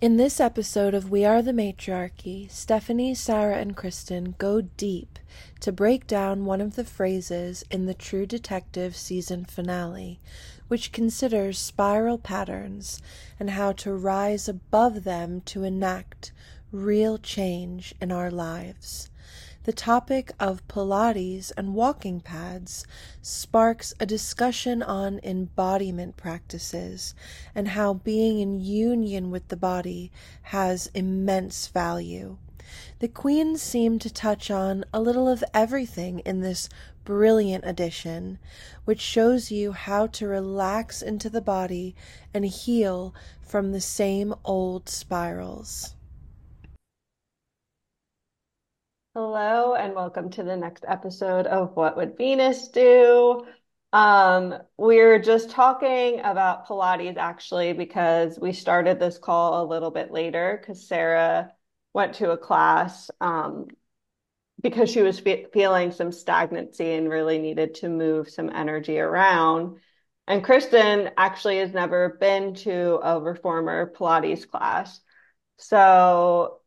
In 0.00 0.16
this 0.16 0.40
episode 0.40 0.94
of 0.94 1.10
We 1.10 1.26
Are 1.26 1.42
the 1.42 1.52
Matriarchy, 1.52 2.48
Stephanie, 2.48 3.14
Sarah, 3.14 3.58
and 3.58 3.76
Kristen 3.76 4.34
go 4.38 4.62
deep 4.62 5.18
to 5.60 5.72
break 5.72 6.06
down 6.06 6.46
one 6.46 6.62
of 6.62 6.74
the 6.74 6.84
phrases 6.84 7.64
in 7.70 7.84
the 7.84 7.92
True 7.92 8.24
Detective 8.24 8.96
season 8.96 9.44
finale, 9.44 10.18
which 10.68 10.92
considers 10.92 11.58
spiral 11.58 12.16
patterns 12.16 13.02
and 13.38 13.50
how 13.50 13.72
to 13.72 13.92
rise 13.92 14.48
above 14.48 15.04
them 15.04 15.42
to 15.42 15.64
enact 15.64 16.32
real 16.72 17.18
change 17.18 17.94
in 18.00 18.10
our 18.10 18.30
lives. 18.30 19.10
The 19.64 19.72
topic 19.74 20.32
of 20.40 20.66
Pilates 20.68 21.52
and 21.54 21.74
walking 21.74 22.20
pads 22.20 22.86
sparks 23.20 23.92
a 24.00 24.06
discussion 24.06 24.82
on 24.82 25.20
embodiment 25.22 26.16
practices 26.16 27.14
and 27.54 27.68
how 27.68 27.92
being 27.92 28.40
in 28.40 28.58
union 28.58 29.30
with 29.30 29.48
the 29.48 29.58
body 29.58 30.10
has 30.44 30.90
immense 30.94 31.66
value. 31.66 32.38
The 33.00 33.08
Queens 33.08 33.60
seem 33.60 33.98
to 33.98 34.08
touch 34.08 34.50
on 34.50 34.86
a 34.94 35.00
little 35.00 35.28
of 35.28 35.44
everything 35.52 36.20
in 36.20 36.40
this 36.40 36.70
brilliant 37.04 37.64
edition, 37.66 38.38
which 38.86 39.00
shows 39.00 39.50
you 39.50 39.72
how 39.72 40.06
to 40.06 40.26
relax 40.26 41.02
into 41.02 41.28
the 41.28 41.42
body 41.42 41.94
and 42.32 42.46
heal 42.46 43.14
from 43.42 43.72
the 43.72 43.80
same 43.82 44.34
old 44.42 44.88
spirals. 44.88 45.94
Hello, 49.12 49.74
and 49.74 49.96
welcome 49.96 50.30
to 50.30 50.44
the 50.44 50.56
next 50.56 50.84
episode 50.86 51.48
of 51.48 51.74
What 51.74 51.96
Would 51.96 52.16
Venus 52.16 52.68
Do? 52.68 53.44
Um, 53.92 54.54
we're 54.76 55.18
just 55.18 55.50
talking 55.50 56.20
about 56.20 56.68
Pilates 56.68 57.16
actually 57.16 57.72
because 57.72 58.38
we 58.38 58.52
started 58.52 59.00
this 59.00 59.18
call 59.18 59.64
a 59.64 59.66
little 59.66 59.90
bit 59.90 60.12
later 60.12 60.56
because 60.60 60.86
Sarah 60.86 61.52
went 61.92 62.14
to 62.14 62.30
a 62.30 62.38
class 62.38 63.10
um, 63.20 63.66
because 64.62 64.88
she 64.88 65.02
was 65.02 65.18
fe 65.18 65.46
feeling 65.52 65.90
some 65.90 66.12
stagnancy 66.12 66.92
and 66.92 67.10
really 67.10 67.40
needed 67.40 67.74
to 67.76 67.88
move 67.88 68.30
some 68.30 68.48
energy 68.48 69.00
around. 69.00 69.78
And 70.28 70.44
Kristen 70.44 71.10
actually 71.16 71.58
has 71.58 71.72
never 71.72 72.16
been 72.20 72.54
to 72.54 73.00
a 73.02 73.18
reformer 73.20 73.92
Pilates 73.92 74.48
class. 74.48 75.00
So 75.56 76.59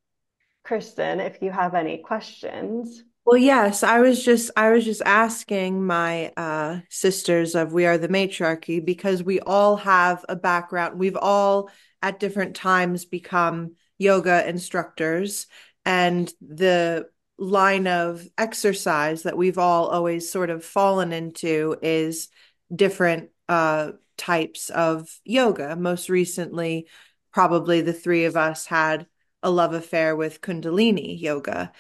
Kristen, 0.64 1.20
if 1.20 1.42
you 1.42 1.52
have 1.52 1.76
any 1.76 1.98
questions. 1.98 3.04
Well, 3.26 3.38
yes, 3.38 3.84
I 3.84 4.00
was 4.00 4.24
just 4.24 4.52
I 4.58 4.72
was 4.72 4.84
just 4.84 5.02
asking 5.06 5.86
my 5.86 6.34
uh, 6.36 6.80
sisters 6.90 7.56
of 7.56 7.72
We 7.72 7.86
Are 7.86 7.98
the 7.98 8.10
Matriarchy 8.10 8.84
because 8.84 9.24
we 9.24 9.40
all 9.40 9.78
have 9.78 10.26
a 10.28 10.36
background. 10.36 11.00
We've 11.00 11.16
all 11.16 11.70
at 12.02 12.20
different 12.20 12.56
times 12.56 13.06
become 13.06 13.76
yoga 13.98 14.48
instructors, 14.48 15.48
and 15.86 16.32
the 16.42 17.08
line 17.38 17.88
of 17.88 18.28
exercise 18.38 19.24
that 19.24 19.38
we've 19.38 19.58
all 19.58 19.88
always 19.88 20.30
sort 20.30 20.50
of 20.50 20.64
fallen 20.64 21.14
into 21.14 21.78
is 21.82 22.28
different 22.74 23.30
uh, 23.48 23.92
types 24.18 24.70
of 24.70 25.10
yoga. 25.24 25.76
Most 25.76 26.10
recently, 26.10 26.88
probably 27.32 27.82
the 27.82 27.94
three 27.94 28.26
of 28.26 28.36
us 28.36 28.66
had 28.66 29.08
a 29.44 29.50
love 29.52 29.74
affair 29.74 30.16
with 30.16 30.42
Kundalini 30.42 31.20
yoga. 31.20 31.72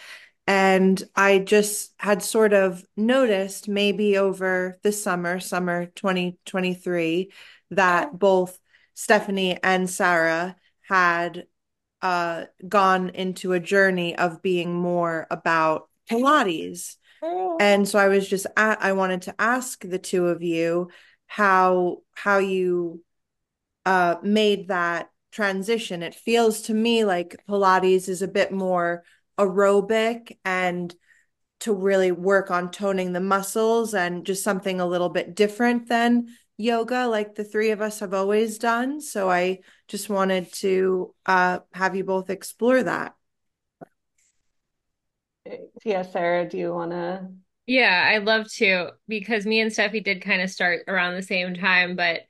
And 0.45 1.01
I 1.15 1.39
just 1.39 1.93
had 1.97 2.21
sort 2.21 2.53
of 2.53 2.83
noticed 2.97 3.67
maybe 3.69 4.17
over 4.17 4.77
the 4.83 4.91
summer, 4.91 5.39
summer 5.39 5.87
2023, 5.87 7.31
that 7.71 8.17
both 8.19 8.59
Stephanie 8.93 9.57
and 9.63 9.89
Sarah 9.89 10.57
had 10.81 11.47
uh, 12.01 12.45
gone 12.67 13.09
into 13.09 13.53
a 13.53 13.59
journey 13.59 14.15
of 14.17 14.41
being 14.41 14.73
more 14.75 15.25
about 15.31 15.89
Pilates. 16.09 16.97
And 17.59 17.87
so 17.87 17.99
I 17.99 18.09
was 18.09 18.27
just 18.27 18.47
at, 18.57 18.81
I 18.83 18.93
wanted 18.93 19.23
to 19.23 19.35
ask 19.39 19.81
the 19.81 19.99
two 19.99 20.27
of 20.27 20.43
you 20.43 20.89
how 21.27 21.99
how 22.15 22.39
you 22.39 23.03
uh, 23.85 24.15
made 24.23 24.67
that 24.69 25.09
transition. 25.33 26.03
It 26.03 26.15
feels 26.15 26.61
to 26.63 26.73
me 26.73 27.03
like 27.03 27.43
Pilates 27.49 28.07
is 28.07 28.21
a 28.21 28.27
bit 28.27 28.51
more 28.51 29.03
aerobic 29.37 30.37
and 30.45 30.93
to 31.61 31.73
really 31.73 32.11
work 32.11 32.51
on 32.51 32.71
toning 32.71 33.13
the 33.13 33.19
muscles 33.19 33.93
and 33.93 34.25
just 34.25 34.43
something 34.43 34.79
a 34.79 34.85
little 34.85 35.09
bit 35.09 35.35
different 35.35 35.87
than 35.89 36.27
yoga 36.57 37.07
like 37.07 37.35
the 37.35 37.43
three 37.43 37.71
of 37.71 37.81
us 37.81 37.99
have 37.99 38.13
always 38.13 38.57
done. 38.57 39.01
So 39.01 39.29
i 39.29 39.59
just 39.87 40.09
wanted 40.09 40.53
to 40.53 41.13
uh, 41.25 41.59
have 41.73 41.95
you 41.95 42.03
both 42.03 42.29
explore 42.29 42.83
that. 42.83 43.15
Yeah 45.83 46.03
sarah 46.03 46.47
do 46.47 46.57
you 46.57 46.73
want 46.73 46.91
to 46.91 47.27
yeah 47.65 48.11
i'd 48.13 48.23
love 48.25 48.49
to 48.53 48.91
because 49.07 49.45
me 49.45 49.59
and 49.59 49.71
steffi 49.71 50.03
did 50.03 50.21
kind 50.21 50.41
of 50.41 50.49
start 50.49 50.81
around 50.87 51.15
the 51.15 51.21
same 51.21 51.53
time 51.53 51.95
but 51.95 52.21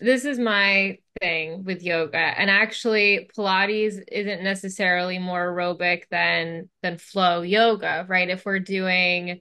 this 0.00 0.24
is 0.24 0.38
my 0.38 0.98
thing 1.26 1.64
with 1.64 1.82
yoga. 1.82 2.18
And 2.18 2.48
actually 2.50 3.28
pilates 3.36 4.00
isn't 4.10 4.42
necessarily 4.42 5.18
more 5.18 5.52
aerobic 5.52 6.04
than 6.10 6.68
than 6.82 6.98
flow 6.98 7.42
yoga 7.42 8.06
right? 8.08 8.28
If 8.28 8.44
we're 8.46 8.60
doing 8.60 9.40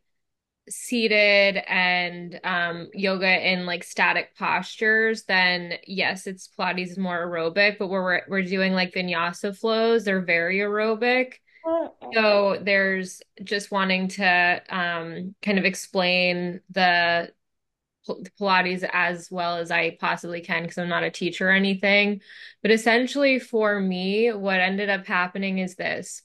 seated 0.67 1.61
and 1.67 2.39
um 2.43 2.89
yoga 2.93 3.51
in 3.51 3.67
like 3.67 3.83
static 3.83 4.35
postures 4.35 5.25
then 5.25 5.73
yes 5.85 6.25
it's 6.25 6.49
pilates 6.57 6.91
is 6.91 6.97
more 6.97 7.27
aerobic. 7.27 7.77
But 7.77 7.87
where 7.87 8.03
we're 8.03 8.21
we're 8.27 8.41
doing 8.41 8.73
like 8.73 8.93
vinyasa 8.93 9.55
flows 9.55 10.05
they're 10.05 10.21
very 10.21 10.57
aerobic. 10.57 11.33
So 12.13 12.59
there's 12.61 13.21
just 13.43 13.71
wanting 13.71 14.07
to 14.09 14.61
um 14.69 15.35
kind 15.41 15.59
of 15.59 15.65
explain 15.65 16.61
the 16.71 17.31
Pilates 18.07 18.87
as 18.91 19.29
well 19.31 19.57
as 19.57 19.71
I 19.71 19.97
possibly 19.99 20.41
can 20.41 20.63
because 20.63 20.77
I'm 20.77 20.89
not 20.89 21.03
a 21.03 21.11
teacher 21.11 21.49
or 21.49 21.51
anything. 21.51 22.21
But 22.61 22.71
essentially, 22.71 23.39
for 23.39 23.79
me, 23.79 24.31
what 24.31 24.59
ended 24.59 24.89
up 24.89 25.05
happening 25.05 25.59
is 25.59 25.75
this 25.75 26.21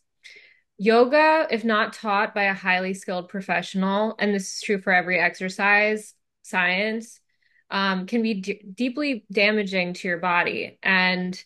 yoga, 0.79 1.47
if 1.51 1.65
not 1.65 1.93
taught 1.93 2.35
by 2.35 2.45
a 2.45 2.55
highly 2.55 2.95
skilled 2.95 3.29
professional, 3.29 4.15
and 4.19 4.35
this 4.35 4.55
is 4.55 4.63
true 4.63 4.81
for 4.81 4.93
every 4.93 5.21
exercise 5.21 6.15
science, 6.43 7.21
um, 7.71 8.07
can 8.07 8.23
be 8.23 8.35
d- 8.35 8.63
deeply 8.75 9.25
damaging 9.31 9.93
to 9.93 10.09
your 10.09 10.19
body. 10.19 10.79
And 10.83 11.43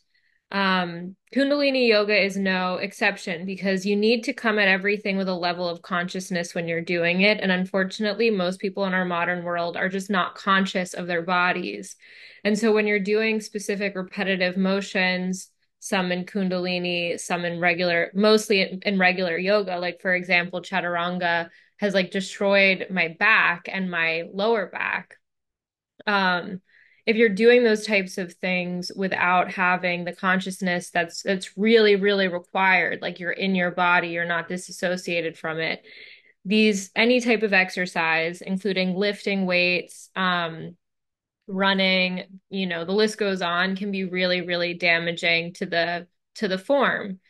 um, 0.54 1.16
Kundalini 1.34 1.88
yoga 1.88 2.16
is 2.16 2.36
no 2.36 2.76
exception 2.76 3.44
because 3.44 3.84
you 3.84 3.96
need 3.96 4.22
to 4.22 4.32
come 4.32 4.56
at 4.60 4.68
everything 4.68 5.16
with 5.16 5.28
a 5.28 5.34
level 5.34 5.68
of 5.68 5.82
consciousness 5.82 6.54
when 6.54 6.68
you're 6.68 6.80
doing 6.80 7.22
it. 7.22 7.40
And 7.40 7.50
unfortunately, 7.50 8.30
most 8.30 8.60
people 8.60 8.84
in 8.84 8.94
our 8.94 9.04
modern 9.04 9.42
world 9.42 9.76
are 9.76 9.88
just 9.88 10.10
not 10.10 10.36
conscious 10.36 10.94
of 10.94 11.08
their 11.08 11.22
bodies. 11.22 11.96
And 12.44 12.56
so 12.56 12.72
when 12.72 12.86
you're 12.86 13.00
doing 13.00 13.40
specific 13.40 13.96
repetitive 13.96 14.56
motions, 14.56 15.48
some 15.80 16.12
in 16.12 16.24
Kundalini, 16.24 17.18
some 17.18 17.44
in 17.44 17.58
regular, 17.58 18.12
mostly 18.14 18.60
in, 18.60 18.78
in 18.86 18.96
regular 18.96 19.36
yoga, 19.36 19.76
like 19.80 20.00
for 20.00 20.14
example, 20.14 20.62
Chaturanga 20.62 21.50
has 21.78 21.94
like 21.94 22.12
destroyed 22.12 22.86
my 22.90 23.08
back 23.18 23.68
and 23.68 23.90
my 23.90 24.22
lower 24.32 24.66
back. 24.66 25.16
Um, 26.06 26.60
if 27.06 27.16
you're 27.16 27.28
doing 27.28 27.64
those 27.64 27.86
types 27.86 28.16
of 28.16 28.32
things 28.34 28.90
without 28.96 29.50
having 29.50 30.04
the 30.04 30.12
consciousness 30.12 30.90
that's 30.90 31.22
that's 31.22 31.56
really 31.56 31.96
really 31.96 32.28
required 32.28 33.00
like 33.02 33.20
you're 33.20 33.30
in 33.30 33.54
your 33.54 33.70
body 33.70 34.08
you're 34.08 34.24
not 34.24 34.48
disassociated 34.48 35.36
from 35.36 35.58
it 35.58 35.84
these 36.44 36.90
any 36.94 37.20
type 37.20 37.42
of 37.42 37.52
exercise 37.52 38.40
including 38.40 38.94
lifting 38.94 39.46
weights 39.46 40.10
um 40.16 40.76
running 41.46 42.24
you 42.48 42.66
know 42.66 42.84
the 42.84 42.92
list 42.92 43.18
goes 43.18 43.42
on 43.42 43.76
can 43.76 43.90
be 43.90 44.04
really 44.04 44.40
really 44.40 44.74
damaging 44.74 45.52
to 45.52 45.66
the 45.66 46.06
to 46.34 46.48
the 46.48 46.58
form. 46.58 47.20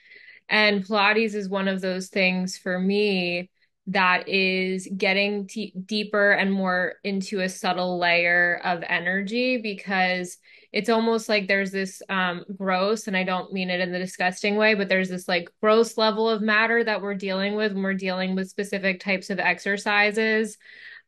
And 0.49 0.85
pilates 0.85 1.35
is 1.35 1.49
one 1.49 1.69
of 1.69 1.81
those 1.81 2.09
things 2.09 2.59
for 2.59 2.79
me 2.79 3.51
that 3.87 4.29
is 4.29 4.89
getting 4.97 5.47
t- 5.47 5.75
deeper 5.85 6.33
and 6.33 6.53
more 6.53 6.95
into 7.05 7.41
a 7.41 7.49
subtle 7.49 7.99
layer 7.99 8.61
of 8.65 8.83
energy 8.89 9.59
because 9.59 10.39
it's 10.73 10.89
almost 10.89 11.29
like 11.29 11.47
there's 11.47 11.71
this 11.71 12.03
um, 12.09 12.45
gross, 12.57 13.07
and 13.07 13.17
I 13.17 13.23
don't 13.23 13.53
mean 13.53 13.71
it 13.71 13.81
in 13.81 13.93
the 13.93 13.99
disgusting 13.99 14.57
way, 14.57 14.75
but 14.75 14.89
there's 14.89 15.09
this 15.09 15.29
like 15.29 15.49
gross 15.61 15.97
level 15.97 16.29
of 16.29 16.43
matter 16.43 16.83
that 16.83 17.01
we're 17.01 17.15
dealing 17.15 17.55
with 17.55 17.73
when 17.73 17.83
we're 17.83 17.95
dealing 17.95 18.35
with 18.35 18.49
specific 18.49 19.01
types 19.01 19.31
of 19.31 19.39
exercises. 19.39 20.59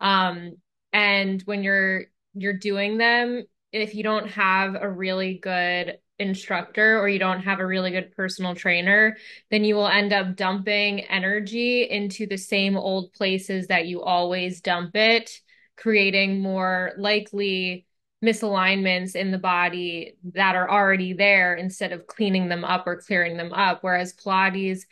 Um, 0.01 0.53
and 0.93 1.43
when 1.43 1.65
you're 1.65 2.05
you're 2.35 2.53
doing 2.53 2.99
them, 2.99 3.43
if 3.73 3.95
you 3.95 4.03
don't 4.03 4.29
have 4.31 4.77
a 4.81 4.89
really 4.89 5.39
good 5.39 5.99
instructor 6.19 6.99
or 6.99 7.09
you 7.09 7.19
don't 7.19 7.43
have 7.43 7.61
a 7.61 7.67
really 7.67 7.91
good 7.91 8.15
personal 8.17 8.55
trainer, 8.55 9.17
then 9.51 9.65
you 9.65 9.75
will 9.75 9.89
end 9.89 10.13
up 10.13 10.37
dumping 10.37 11.01
energy 11.01 11.83
into 11.83 12.27
the 12.27 12.39
same 12.39 12.77
old 12.77 13.13
places 13.13 13.67
that 13.67 13.87
you 13.87 14.03
always 14.03 14.61
dump 14.61 14.95
it, 14.95 15.41
creating 15.77 16.41
more 16.41 16.93
likely 16.97 17.87
misalignments 18.25 19.15
in 19.15 19.31
the 19.31 19.39
body 19.39 20.17
that 20.33 20.57
are 20.57 20.71
already 20.71 21.13
there 21.13 21.55
instead 21.55 21.93
of 21.93 22.07
cleaning 22.07 22.49
them 22.49 22.65
up 22.65 22.87
or 22.87 22.97
clearing 22.97 23.37
them 23.37 23.53
up. 23.53 23.79
Whereas 23.83 24.15
Pilates, 24.15 24.83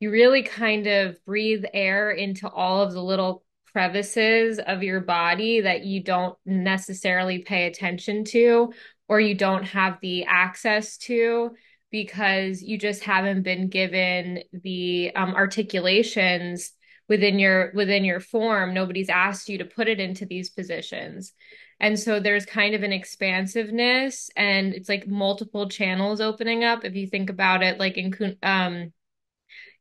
you 0.00 0.10
really 0.10 0.42
kind 0.42 0.86
of 0.88 1.24
breathe 1.24 1.64
air 1.72 2.10
into 2.10 2.48
all 2.48 2.82
of 2.82 2.92
the 2.92 3.02
little 3.02 3.44
crevices 3.72 4.58
of 4.58 4.82
your 4.82 5.00
body 5.00 5.62
that 5.62 5.84
you 5.84 6.02
don't 6.02 6.36
necessarily 6.44 7.38
pay 7.38 7.66
attention 7.66 8.24
to 8.24 8.72
or 9.12 9.20
you 9.20 9.34
don't 9.34 9.64
have 9.64 9.98
the 10.00 10.24
access 10.24 10.96
to 10.96 11.50
because 11.90 12.62
you 12.62 12.78
just 12.78 13.04
haven't 13.04 13.42
been 13.42 13.68
given 13.68 14.42
the 14.54 15.12
um, 15.14 15.34
articulations 15.34 16.72
within 17.10 17.38
your 17.38 17.72
within 17.74 18.06
your 18.06 18.20
form. 18.20 18.72
Nobody's 18.72 19.10
asked 19.10 19.50
you 19.50 19.58
to 19.58 19.66
put 19.66 19.86
it 19.86 20.00
into 20.00 20.24
these 20.24 20.48
positions. 20.48 21.34
And 21.78 21.98
so 21.98 22.20
there's 22.20 22.46
kind 22.46 22.74
of 22.74 22.84
an 22.84 22.92
expansiveness 22.94 24.30
and 24.34 24.72
it's 24.72 24.88
like 24.88 25.06
multiple 25.06 25.68
channels 25.68 26.22
opening 26.22 26.64
up. 26.64 26.82
If 26.82 26.96
you 26.96 27.06
think 27.06 27.28
about 27.28 27.62
it 27.62 27.78
like 27.78 27.98
in 27.98 28.38
um 28.42 28.94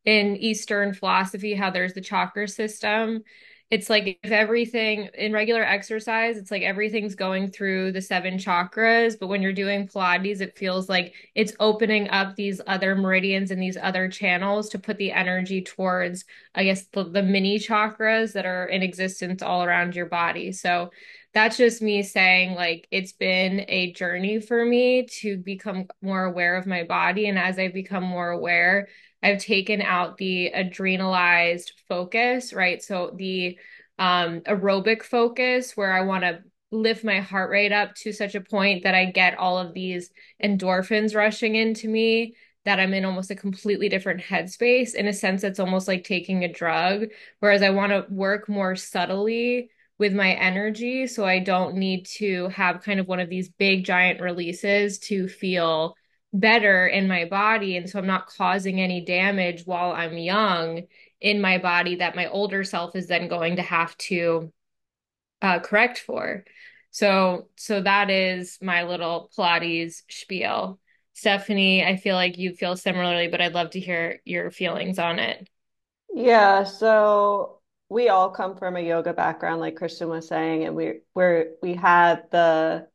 in 0.03 0.35
eastern 0.35 0.93
philosophy 0.93 1.53
how 1.53 1.69
there's 1.69 1.93
the 1.93 2.01
chakra 2.01 2.49
system 2.49 3.23
it's 3.71 3.89
like 3.89 4.19
if 4.21 4.31
everything 4.31 5.07
in 5.13 5.31
regular 5.31 5.63
exercise, 5.63 6.35
it's 6.35 6.51
like 6.51 6.61
everything's 6.61 7.15
going 7.15 7.49
through 7.49 7.93
the 7.93 8.01
seven 8.01 8.33
chakras. 8.33 9.17
But 9.17 9.27
when 9.27 9.41
you're 9.41 9.53
doing 9.53 9.87
Pilates, 9.87 10.41
it 10.41 10.57
feels 10.57 10.89
like 10.89 11.13
it's 11.35 11.53
opening 11.57 12.09
up 12.09 12.35
these 12.35 12.59
other 12.67 12.95
meridians 12.95 13.49
and 13.49 13.61
these 13.61 13.77
other 13.77 14.09
channels 14.09 14.67
to 14.69 14.79
put 14.79 14.97
the 14.97 15.13
energy 15.13 15.61
towards, 15.61 16.25
I 16.53 16.65
guess, 16.65 16.83
the, 16.87 17.05
the 17.05 17.23
mini 17.23 17.59
chakras 17.59 18.33
that 18.33 18.45
are 18.45 18.65
in 18.65 18.83
existence 18.83 19.41
all 19.41 19.63
around 19.63 19.95
your 19.95 20.07
body. 20.07 20.51
So 20.51 20.91
that's 21.33 21.55
just 21.55 21.81
me 21.81 22.03
saying, 22.03 22.55
like, 22.55 22.89
it's 22.91 23.13
been 23.13 23.63
a 23.69 23.93
journey 23.93 24.41
for 24.41 24.65
me 24.65 25.07
to 25.21 25.37
become 25.37 25.87
more 26.01 26.25
aware 26.25 26.57
of 26.57 26.67
my 26.67 26.83
body. 26.83 27.29
And 27.29 27.39
as 27.39 27.57
I 27.57 27.69
become 27.69 28.03
more 28.03 28.31
aware, 28.31 28.89
I've 29.23 29.39
taken 29.39 29.81
out 29.81 30.17
the 30.17 30.51
adrenalized 30.55 31.71
focus, 31.87 32.53
right? 32.53 32.81
So 32.81 33.13
the 33.15 33.57
um, 33.99 34.41
aerobic 34.41 35.03
focus 35.03 35.77
where 35.77 35.93
I 35.93 36.01
want 36.01 36.23
to 36.23 36.39
lift 36.71 37.03
my 37.03 37.19
heart 37.19 37.49
rate 37.51 37.71
up 37.71 37.93
to 37.95 38.13
such 38.13 38.33
a 38.33 38.41
point 38.41 38.83
that 38.83 38.95
I 38.95 39.05
get 39.05 39.37
all 39.37 39.57
of 39.57 39.73
these 39.73 40.09
endorphins 40.43 41.15
rushing 41.15 41.55
into 41.55 41.87
me 41.87 42.35
that 42.63 42.79
I'm 42.79 42.93
in 42.93 43.05
almost 43.05 43.31
a 43.31 43.35
completely 43.35 43.89
different 43.89 44.21
headspace. 44.21 44.93
In 44.93 45.07
a 45.07 45.13
sense, 45.13 45.43
it's 45.43 45.59
almost 45.59 45.87
like 45.87 46.03
taking 46.03 46.43
a 46.43 46.51
drug. 46.51 47.07
Whereas 47.39 47.63
I 47.63 47.71
want 47.71 47.91
to 47.91 48.05
work 48.09 48.47
more 48.47 48.75
subtly 48.75 49.69
with 49.97 50.13
my 50.13 50.33
energy 50.33 51.05
so 51.05 51.25
I 51.25 51.39
don't 51.39 51.75
need 51.75 52.05
to 52.17 52.47
have 52.49 52.81
kind 52.81 52.99
of 52.99 53.07
one 53.07 53.19
of 53.19 53.29
these 53.29 53.49
big 53.49 53.85
giant 53.85 54.19
releases 54.19 54.97
to 54.99 55.27
feel 55.27 55.95
better 56.33 56.87
in 56.87 57.07
my 57.07 57.25
body 57.25 57.75
and 57.75 57.89
so 57.89 57.99
I'm 57.99 58.07
not 58.07 58.27
causing 58.27 58.79
any 58.79 59.03
damage 59.03 59.65
while 59.65 59.91
I'm 59.91 60.17
young 60.17 60.83
in 61.19 61.41
my 61.41 61.57
body 61.57 61.95
that 61.95 62.15
my 62.15 62.27
older 62.27 62.63
self 62.63 62.95
is 62.95 63.07
then 63.07 63.27
going 63.27 63.57
to 63.57 63.61
have 63.61 63.97
to 63.97 64.51
uh, 65.41 65.59
correct 65.59 65.99
for. 65.99 66.45
So 66.91 67.49
so 67.55 67.81
that 67.81 68.09
is 68.09 68.57
my 68.61 68.83
little 68.83 69.29
Pilates 69.37 70.03
spiel. 70.09 70.79
Stephanie, 71.13 71.85
I 71.85 71.97
feel 71.97 72.15
like 72.15 72.37
you 72.37 72.53
feel 72.53 72.75
similarly, 72.75 73.27
but 73.27 73.41
I'd 73.41 73.53
love 73.53 73.71
to 73.71 73.79
hear 73.79 74.21
your 74.25 74.49
feelings 74.49 74.97
on 74.97 75.19
it. 75.19 75.47
Yeah, 76.13 76.63
so 76.63 77.61
we 77.89 78.09
all 78.09 78.31
come 78.31 78.55
from 78.55 78.75
a 78.75 78.81
yoga 78.81 79.13
background, 79.13 79.59
like 79.59 79.75
Kristen 79.75 80.09
was 80.09 80.27
saying, 80.27 80.63
and 80.63 80.75
we 80.75 81.01
we're 81.13 81.51
we 81.61 81.75
had 81.75 82.23
the 82.31 82.87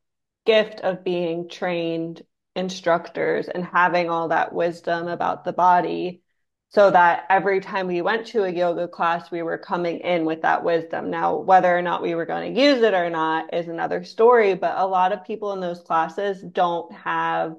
gift 0.45 0.81
of 0.81 1.05
being 1.05 1.49
trained 1.49 2.23
instructors 2.57 3.49
and 3.49 3.65
having 3.65 4.11
all 4.11 4.29
that 4.29 4.53
wisdom 4.53 5.09
about 5.09 5.45
the 5.45 5.53
body 5.53 6.23
so 6.71 6.91
that 6.91 7.25
every 7.31 7.61
time 7.61 7.87
we 7.87 8.03
went 8.03 8.27
to 8.27 8.43
a 8.43 8.51
yoga 8.51 8.89
class, 8.89 9.31
we 9.31 9.43
were 9.43 9.59
coming 9.59 10.01
in 10.01 10.25
with 10.25 10.43
that 10.43 10.65
wisdom. 10.65 11.11
Now, 11.11 11.37
whether 11.37 11.77
or 11.77 11.83
not 11.83 12.03
we 12.03 12.15
were 12.15 12.27
going 12.27 12.53
to 12.55 12.61
use 12.61 12.83
it 12.83 12.93
or 12.93 13.09
not 13.09 13.55
is 13.55 13.69
another 13.69 14.03
story, 14.03 14.55
but 14.55 14.77
a 14.77 14.87
lot 14.87 15.13
of 15.13 15.25
people 15.25 15.53
in 15.53 15.61
those 15.61 15.81
classes 15.81 16.43
don't 16.43 16.93
have 16.93 17.55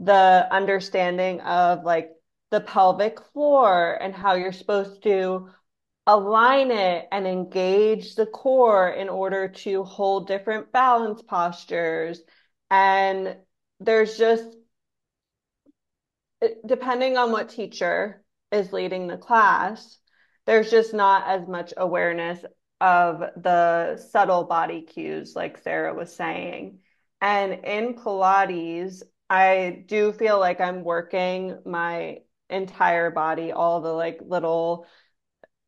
the 0.00 0.48
understanding 0.50 1.40
of 1.42 1.84
like 1.84 2.10
the 2.50 2.60
pelvic 2.60 3.20
floor 3.32 3.96
and 4.00 4.14
how 4.14 4.34
you're 4.34 4.52
supposed 4.52 5.02
to 5.04 5.48
align 6.06 6.72
it 6.72 7.06
and 7.12 7.26
engage 7.26 8.16
the 8.16 8.26
core 8.26 8.88
in 8.88 9.08
order 9.08 9.48
to 9.48 9.84
hold 9.84 10.26
different 10.26 10.72
balance 10.72 11.22
postures. 11.22 12.20
And 12.68 13.36
there's 13.80 14.16
just, 14.16 14.44
depending 16.66 17.16
on 17.16 17.32
what 17.32 17.48
teacher 17.48 18.22
is 18.52 18.72
leading 18.72 19.06
the 19.06 19.16
class, 19.16 19.98
there's 20.46 20.70
just 20.70 20.94
not 20.94 21.26
as 21.26 21.46
much 21.48 21.72
awareness 21.76 22.44
of 22.80 23.20
the 23.36 23.96
subtle 24.10 24.44
body 24.44 24.82
cues, 24.82 25.34
like 25.36 25.58
Sarah 25.58 25.94
was 25.94 26.14
saying. 26.14 26.78
And 27.20 27.64
in 27.64 27.94
Pilates, 27.94 29.02
I 29.28 29.84
do 29.86 30.12
feel 30.12 30.40
like 30.40 30.60
I'm 30.60 30.82
working 30.82 31.58
my 31.66 32.18
entire 32.48 33.10
body, 33.10 33.52
all 33.52 33.80
the 33.80 33.92
like 33.92 34.20
little 34.22 34.86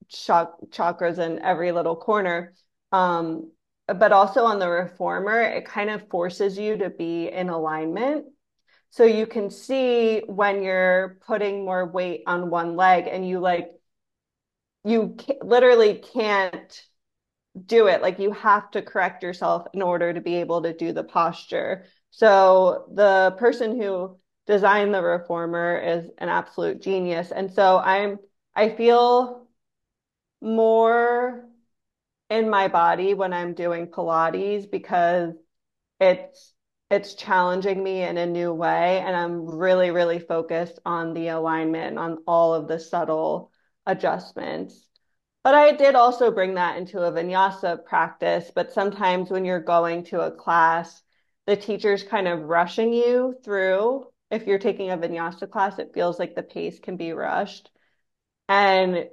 chak- 0.08 0.60
chakras 0.70 1.18
in 1.18 1.40
every 1.40 1.72
little 1.72 1.96
corner. 1.96 2.54
Um, 2.90 3.52
but 3.86 4.12
also 4.12 4.44
on 4.44 4.58
the 4.58 4.68
reformer, 4.68 5.40
it 5.40 5.64
kind 5.64 5.90
of 5.90 6.08
forces 6.08 6.58
you 6.58 6.76
to 6.78 6.90
be 6.90 7.28
in 7.28 7.48
alignment. 7.48 8.26
So 8.90 9.04
you 9.04 9.26
can 9.26 9.50
see 9.50 10.22
when 10.26 10.62
you're 10.62 11.18
putting 11.26 11.64
more 11.64 11.86
weight 11.86 12.22
on 12.26 12.50
one 12.50 12.76
leg 12.76 13.06
and 13.10 13.26
you 13.26 13.40
like, 13.40 13.70
you 14.84 15.16
literally 15.42 15.94
can't 15.94 16.82
do 17.66 17.86
it. 17.86 18.02
Like 18.02 18.18
you 18.18 18.32
have 18.32 18.70
to 18.72 18.82
correct 18.82 19.22
yourself 19.22 19.66
in 19.74 19.82
order 19.82 20.12
to 20.12 20.20
be 20.20 20.36
able 20.36 20.62
to 20.62 20.74
do 20.74 20.92
the 20.92 21.04
posture. 21.04 21.86
So 22.10 22.86
the 22.94 23.34
person 23.38 23.80
who 23.80 24.18
designed 24.46 24.94
the 24.94 25.02
reformer 25.02 25.78
is 25.78 26.10
an 26.18 26.28
absolute 26.28 26.82
genius. 26.82 27.30
And 27.30 27.52
so 27.52 27.78
I'm, 27.78 28.18
I 28.54 28.70
feel 28.70 29.46
more 30.40 31.48
in 32.32 32.48
my 32.48 32.66
body 32.66 33.12
when 33.12 33.34
I'm 33.34 33.52
doing 33.52 33.88
Pilates 33.88 34.68
because 34.70 35.34
it's 36.00 36.54
it's 36.90 37.14
challenging 37.14 37.82
me 37.82 38.02
in 38.02 38.16
a 38.16 38.26
new 38.26 38.54
way 38.54 39.00
and 39.00 39.14
I'm 39.14 39.44
really 39.46 39.90
really 39.90 40.18
focused 40.18 40.78
on 40.86 41.12
the 41.12 41.28
alignment 41.28 41.88
and 41.88 41.98
on 41.98 42.18
all 42.26 42.54
of 42.54 42.68
the 42.68 42.80
subtle 42.80 43.52
adjustments. 43.84 44.88
But 45.44 45.54
I 45.54 45.72
did 45.72 45.94
also 45.94 46.30
bring 46.30 46.54
that 46.54 46.78
into 46.78 47.02
a 47.02 47.12
vinyasa 47.12 47.84
practice, 47.84 48.50
but 48.54 48.72
sometimes 48.72 49.30
when 49.30 49.44
you're 49.44 49.60
going 49.60 50.04
to 50.04 50.22
a 50.22 50.30
class, 50.30 51.02
the 51.46 51.56
teacher's 51.56 52.02
kind 52.02 52.28
of 52.28 52.40
rushing 52.40 52.94
you 52.94 53.36
through. 53.44 54.06
If 54.30 54.46
you're 54.46 54.58
taking 54.58 54.90
a 54.90 54.96
vinyasa 54.96 55.50
class, 55.50 55.78
it 55.78 55.92
feels 55.92 56.18
like 56.18 56.34
the 56.34 56.42
pace 56.42 56.78
can 56.78 56.96
be 56.96 57.12
rushed. 57.12 57.70
And 58.48 59.10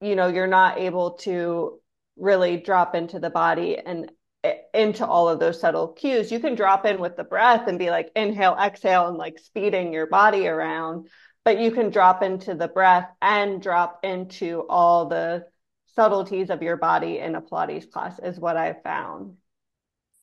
you 0.00 0.14
know, 0.14 0.28
you're 0.28 0.46
not 0.46 0.78
able 0.78 1.12
to 1.26 1.80
really 2.20 2.56
drop 2.58 2.94
into 2.94 3.18
the 3.18 3.30
body 3.30 3.78
and 3.78 4.10
eh, 4.44 4.54
into 4.74 5.06
all 5.06 5.28
of 5.28 5.40
those 5.40 5.60
subtle 5.60 5.88
cues. 5.88 6.30
You 6.30 6.40
can 6.40 6.54
drop 6.54 6.86
in 6.86 7.00
with 7.00 7.16
the 7.16 7.24
breath 7.24 7.66
and 7.66 7.78
be 7.78 7.90
like 7.90 8.10
inhale, 8.14 8.56
exhale, 8.60 9.08
and 9.08 9.16
like 9.16 9.38
speeding 9.38 9.92
your 9.92 10.06
body 10.06 10.46
around, 10.46 11.08
but 11.44 11.58
you 11.58 11.70
can 11.70 11.90
drop 11.90 12.22
into 12.22 12.54
the 12.54 12.68
breath 12.68 13.10
and 13.20 13.62
drop 13.62 14.00
into 14.04 14.66
all 14.68 15.06
the 15.06 15.46
subtleties 15.94 16.50
of 16.50 16.62
your 16.62 16.76
body 16.76 17.18
in 17.18 17.34
a 17.34 17.42
Pilates 17.42 17.90
class, 17.90 18.18
is 18.20 18.38
what 18.38 18.56
I've 18.56 18.82
found. 18.82 19.36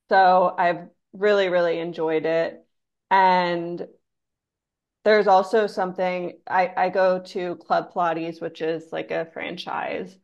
So 0.09 0.55
I've 0.57 0.87
really, 1.13 1.49
really 1.49 1.79
enjoyed 1.79 2.25
it. 2.25 2.63
And 3.11 3.85
there's 5.03 5.27
also 5.27 5.67
something 5.67 6.33
I, 6.47 6.73
I 6.75 6.89
go 6.89 7.19
to 7.27 7.55
Club 7.55 7.93
Pilates, 7.93 8.41
which 8.41 8.61
is 8.61 8.91
like 8.91 9.11
a 9.11 9.29
franchise. 9.33 10.17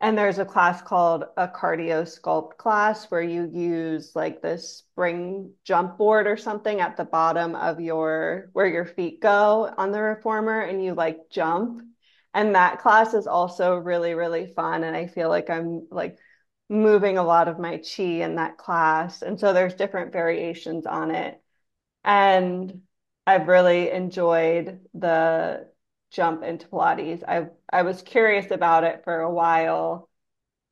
And 0.00 0.16
there's 0.16 0.38
a 0.38 0.44
class 0.44 0.80
called 0.80 1.24
a 1.36 1.48
cardio 1.48 2.02
sculpt 2.04 2.56
class 2.56 3.10
where 3.10 3.22
you 3.22 3.50
use 3.52 4.12
like 4.14 4.40
this 4.40 4.76
spring 4.76 5.52
jump 5.64 5.98
board 5.98 6.28
or 6.28 6.36
something 6.36 6.80
at 6.80 6.96
the 6.96 7.04
bottom 7.04 7.56
of 7.56 7.80
your 7.80 8.50
where 8.52 8.68
your 8.68 8.86
feet 8.86 9.20
go 9.20 9.72
on 9.76 9.90
the 9.90 10.00
reformer 10.00 10.60
and 10.60 10.84
you 10.84 10.94
like 10.94 11.30
jump. 11.30 11.82
And 12.32 12.54
that 12.54 12.78
class 12.80 13.12
is 13.14 13.26
also 13.26 13.74
really, 13.74 14.14
really 14.14 14.46
fun. 14.46 14.84
And 14.84 14.94
I 14.94 15.08
feel 15.08 15.28
like 15.28 15.50
I'm 15.50 15.88
like 15.90 16.16
moving 16.68 17.18
a 17.18 17.24
lot 17.24 17.48
of 17.48 17.58
my 17.58 17.78
chi 17.78 18.02
in 18.04 18.36
that 18.36 18.56
class. 18.56 19.22
And 19.22 19.40
so 19.40 19.52
there's 19.52 19.74
different 19.74 20.12
variations 20.12 20.86
on 20.86 21.10
it. 21.10 21.42
And 22.04 22.82
I've 23.26 23.48
really 23.48 23.90
enjoyed 23.90 24.80
the 24.94 25.68
jump 26.10 26.42
into 26.42 26.68
Pilates. 26.68 27.22
I 27.26 27.48
I 27.70 27.82
was 27.82 28.02
curious 28.02 28.50
about 28.50 28.84
it 28.84 29.02
for 29.04 29.20
a 29.20 29.32
while, 29.32 30.08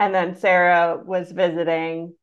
and 0.01 0.15
then 0.15 0.37
Sarah 0.37 1.03
was 1.05 1.33
visiting, 1.33 2.15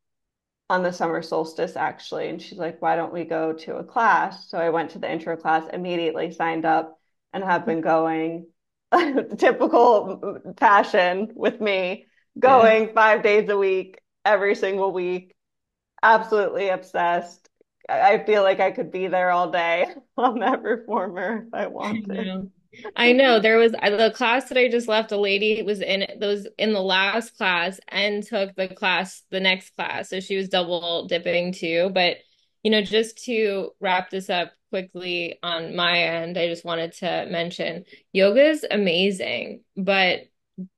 on 0.69 0.83
the 0.83 0.91
summer 0.91 1.21
solstice 1.21 1.75
actually. 1.75 2.29
And 2.29 2.41
she's 2.41 2.57
like, 2.57 2.81
why 2.81 2.95
don't 2.95 3.13
we 3.13 3.25
go 3.25 3.53
to 3.53 3.75
a 3.75 3.83
class? 3.83 4.49
So 4.49 4.57
I 4.57 4.69
went 4.69 4.91
to 4.91 4.99
the 4.99 5.11
intro 5.11 5.37
class, 5.37 5.63
immediately 5.71 6.31
signed 6.31 6.65
up, 6.65 6.99
and 7.31 7.43
have 7.43 7.65
been 7.65 7.81
going. 7.81 8.47
Typical 9.37 10.39
passion 10.55 11.31
with 11.35 11.59
me, 11.59 12.05
going 12.37 12.87
yeah. 12.87 12.93
five 12.93 13.23
days 13.23 13.49
a 13.49 13.57
week, 13.57 13.99
every 14.23 14.55
single 14.55 14.91
week. 14.91 15.33
Absolutely 16.01 16.69
obsessed. 16.69 17.49
I 17.89 18.23
feel 18.23 18.43
like 18.43 18.59
I 18.59 18.71
could 18.71 18.91
be 18.91 19.07
there 19.07 19.31
all 19.31 19.51
day 19.51 19.87
on 20.17 20.39
that 20.39 20.61
reformer 20.61 21.45
if 21.47 21.53
I 21.53 21.67
wanted. 21.67 22.19
I 22.19 22.41
know 23.11 23.39
there 23.39 23.57
was 23.57 23.71
the 23.71 24.11
class 24.15 24.49
that 24.49 24.57
I 24.57 24.69
just 24.69 24.87
left. 24.87 25.11
A 25.11 25.17
lady 25.17 25.61
was 25.63 25.81
in 25.81 26.05
those 26.19 26.47
in 26.57 26.73
the 26.73 26.81
last 26.81 27.37
class 27.37 27.79
and 27.87 28.23
took 28.23 28.55
the 28.55 28.67
class 28.67 29.23
the 29.29 29.39
next 29.39 29.75
class, 29.75 30.09
so 30.09 30.19
she 30.19 30.35
was 30.35 30.49
double 30.49 31.07
dipping 31.07 31.53
too. 31.53 31.89
But 31.93 32.17
you 32.63 32.71
know, 32.71 32.81
just 32.81 33.23
to 33.25 33.71
wrap 33.79 34.09
this 34.09 34.29
up 34.29 34.53
quickly 34.69 35.37
on 35.43 35.75
my 35.75 35.99
end, 35.99 36.37
I 36.37 36.47
just 36.47 36.65
wanted 36.65 36.93
to 36.93 37.27
mention 37.29 37.85
yoga 38.11 38.49
is 38.49 38.65
amazing, 38.69 39.61
but 39.75 40.21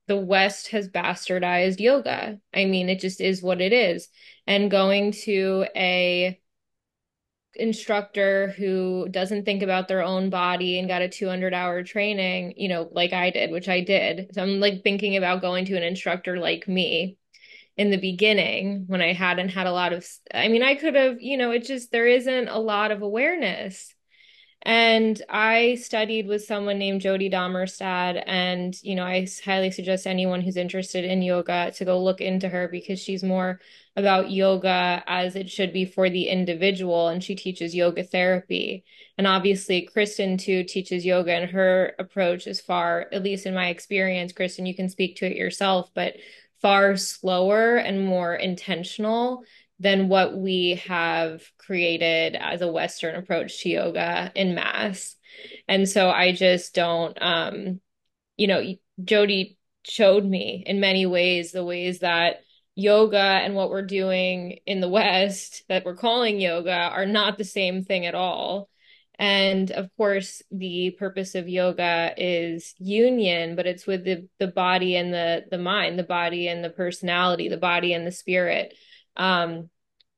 the 0.08 0.18
West 0.18 0.70
has 0.70 0.90
bastardized 0.90 1.80
yoga. 1.80 2.40
I 2.54 2.66
mean, 2.66 2.90
it 2.90 3.00
just 3.00 3.22
is 3.22 3.42
what 3.42 3.62
it 3.62 3.74
is. 3.74 4.08
And 4.48 4.72
going 4.72 5.12
to 5.24 5.66
a 5.76 6.40
instructor 7.56 8.50
who 8.58 9.08
doesn't 9.10 9.46
think 9.46 9.64
about 9.64 9.88
their 9.88 10.04
own 10.04 10.30
body 10.30 10.80
and 10.80 10.88
got 10.88 11.02
a 11.02 11.10
200 11.10 11.54
hour 11.54 11.84
training, 11.84 12.54
you 12.58 12.68
know, 12.68 12.90
like 12.92 13.14
I 13.14 13.30
did, 13.30 13.52
which 13.52 13.70
I 13.70 13.82
did. 13.82 14.32
So 14.34 14.42
I'm 14.42 14.60
like 14.60 14.84
thinking 14.84 15.18
about 15.18 15.42
going 15.42 15.66
to 15.66 15.78
an 15.78 15.84
instructor 15.84 16.38
like 16.38 16.68
me 16.68 17.18
in 17.78 17.92
the 17.92 17.98
beginning 17.98 18.86
when 18.88 19.02
I 19.02 19.14
hadn't 19.14 19.50
had 19.50 19.68
a 19.68 19.72
lot 19.72 19.94
of, 19.94 20.08
I 20.34 20.48
mean, 20.48 20.64
I 20.64 20.76
could 20.76 20.96
have, 20.96 21.22
you 21.22 21.38
know, 21.38 21.52
it 21.52 21.66
just, 21.66 21.92
there 21.92 22.08
isn't 22.08 22.48
a 22.48 22.60
lot 22.60 22.92
of 22.92 23.02
awareness. 23.02 23.94
And 24.62 25.22
I 25.30 25.76
studied 25.76 26.26
with 26.26 26.46
someone 26.46 26.80
named 26.80 27.02
Jody 27.02 27.30
Dommerstad. 27.30 28.24
And, 28.26 28.76
you 28.82 28.96
know, 28.96 29.04
I 29.04 29.28
highly 29.44 29.70
suggest 29.70 30.08
anyone 30.08 30.42
who's 30.42 30.58
interested 30.58 31.06
in 31.06 31.22
yoga 31.22 31.72
to 31.76 31.86
go 31.86 32.04
look 32.04 32.20
into 32.20 32.50
her 32.50 32.68
because 32.68 33.00
she's 33.00 33.24
more 33.24 33.60
about 33.96 34.32
yoga 34.32 35.04
as 35.08 35.36
it 35.36 35.50
should 35.50 35.72
be 35.72 35.86
for 35.86 36.10
the 36.10 36.28
individual. 36.28 37.08
And 37.08 37.24
she 37.24 37.36
teaches 37.36 37.74
yoga 37.74 38.04
therapy. 38.04 38.84
And 39.18 39.26
obviously, 39.26 39.84
Kristen 39.84 40.38
too 40.38 40.64
teaches 40.64 41.06
yoga, 41.06 41.34
and 41.34 41.52
her 41.52 41.94
approach 41.98 42.48
is 42.48 42.60
far, 42.60 43.08
at 43.12 43.24
least 43.24 43.46
in 43.46 43.54
my 43.54 43.70
experience, 43.70 44.34
Kristen, 44.34 44.66
you 44.66 44.76
can 44.76 44.90
speak 44.90 45.18
to 45.18 45.26
it 45.26 45.38
yourself, 45.38 45.90
but 45.94 46.16
far 46.62 46.98
slower 46.98 47.78
and 47.78 48.06
more 48.06 48.36
intentional 48.36 49.44
than 49.80 50.08
what 50.08 50.38
we 50.38 50.82
have 50.88 51.44
created 51.58 52.36
as 52.36 52.62
a 52.62 52.72
Western 52.72 53.16
approach 53.16 53.62
to 53.62 53.70
yoga 53.70 54.32
in 54.36 54.56
mass. 54.56 55.16
And 55.68 55.88
so 55.88 56.10
I 56.10 56.32
just 56.32 56.74
don't, 56.74 57.18
um, 57.22 57.82
you 58.38 58.48
know, 58.48 58.64
Jody 59.04 59.58
showed 59.84 60.26
me 60.26 60.64
in 60.66 60.80
many 60.80 61.06
ways 61.06 61.52
the 61.52 61.64
ways 61.64 62.00
that 62.00 62.45
yoga 62.76 63.18
and 63.18 63.56
what 63.56 63.70
we're 63.70 63.86
doing 63.86 64.60
in 64.66 64.82
the 64.82 64.90
West 64.90 65.64
that 65.70 65.86
we're 65.86 65.96
calling 65.96 66.40
yoga 66.40 66.72
are 66.72 67.06
not 67.06 67.38
the 67.38 67.44
same 67.44 67.84
thing 67.84 68.06
at 68.06 68.16
all. 68.16 68.70
And 69.18 69.72
of 69.72 69.90
course, 69.96 70.42
the 70.52 70.92
purpose 71.00 71.36
of 71.36 71.48
yoga 71.48 72.14
is 72.18 72.76
union, 72.78 73.56
but 73.56 73.66
it's 73.66 73.88
with 73.88 74.04
the, 74.04 74.28
the 74.40 74.48
body 74.48 74.98
and 74.98 75.14
the, 75.14 75.46
the 75.50 75.58
mind, 75.58 75.98
the 75.98 76.04
body 76.04 76.50
and 76.50 76.64
the 76.64 76.70
personality, 76.70 77.48
the 77.48 77.56
body 77.56 77.94
and 77.94 78.06
the 78.06 78.12
spirit. 78.12 78.74
Um, 79.16 79.70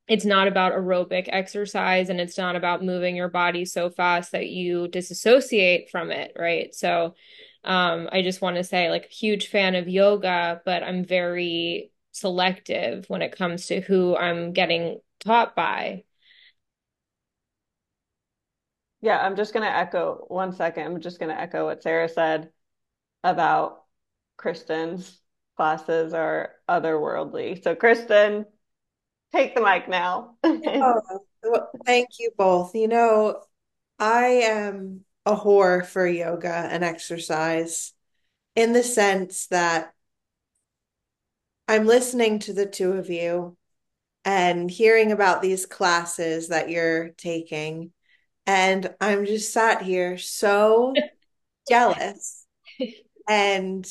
it's 0.07 0.25
not 0.25 0.47
about 0.47 0.73
aerobic 0.73 1.27
exercise 1.27 2.09
and 2.09 2.19
it's 2.19 2.37
not 2.37 2.55
about 2.55 2.83
moving 2.83 3.15
your 3.15 3.29
body 3.29 3.65
so 3.65 3.89
fast 3.91 4.31
that 4.31 4.47
you 4.47 4.87
disassociate 4.87 5.89
from 5.91 6.09
it, 6.09 6.31
right? 6.35 6.73
So, 6.73 7.13
um, 7.63 8.07
I 8.11 8.21
just 8.21 8.41
want 8.41 8.55
to 8.55 8.63
say, 8.63 8.89
like, 8.89 9.11
huge 9.11 9.47
fan 9.49 9.75
of 9.75 9.89
yoga, 9.89 10.61
but 10.63 10.83
I'm 10.83 11.03
very 11.03 11.91
selective 12.17 13.05
when 13.07 13.21
it 13.21 13.35
comes 13.35 13.67
to 13.67 13.81
who 13.81 14.15
I'm 14.15 14.53
getting 14.53 14.99
taught 15.19 15.55
by. 15.55 16.03
Yeah, 19.01 19.19
I'm 19.19 19.35
just 19.35 19.53
going 19.53 19.65
to 19.65 19.75
echo 19.75 20.25
one 20.27 20.53
second. 20.53 20.85
I'm 20.85 21.01
just 21.01 21.19
going 21.19 21.33
to 21.33 21.39
echo 21.39 21.65
what 21.65 21.83
Sarah 21.83 22.09
said 22.09 22.49
about 23.23 23.83
Kristen's 24.37 25.21
classes 25.55 26.13
are 26.13 26.53
otherworldly. 26.67 27.63
So, 27.63 27.75
Kristen, 27.75 28.45
take 29.33 29.55
the 29.55 29.61
mic 29.61 29.87
now. 29.87 30.35
oh, 30.43 31.01
thank 31.85 32.07
you 32.19 32.31
both. 32.37 32.75
You 32.75 32.87
know, 32.87 33.41
I 33.99 34.25
am 34.25 35.05
a 35.25 35.35
whore 35.35 35.85
for 35.85 36.07
yoga 36.07 36.53
and 36.53 36.83
exercise 36.83 37.93
in 38.55 38.73
the 38.73 38.83
sense 38.83 39.47
that 39.47 39.93
I'm 41.67 41.85
listening 41.85 42.39
to 42.39 42.53
the 42.53 42.65
two 42.65 42.93
of 42.93 43.09
you 43.09 43.57
and 44.23 44.69
hearing 44.69 45.11
about 45.11 45.41
these 45.41 45.65
classes 45.65 46.47
that 46.49 46.69
you're 46.69 47.09
taking. 47.09 47.91
And 48.45 48.93
I'm 49.01 49.25
just 49.25 49.51
sat 49.51 49.81
here 49.81 50.17
so 50.17 50.93
jealous 51.69 52.45
and 53.27 53.85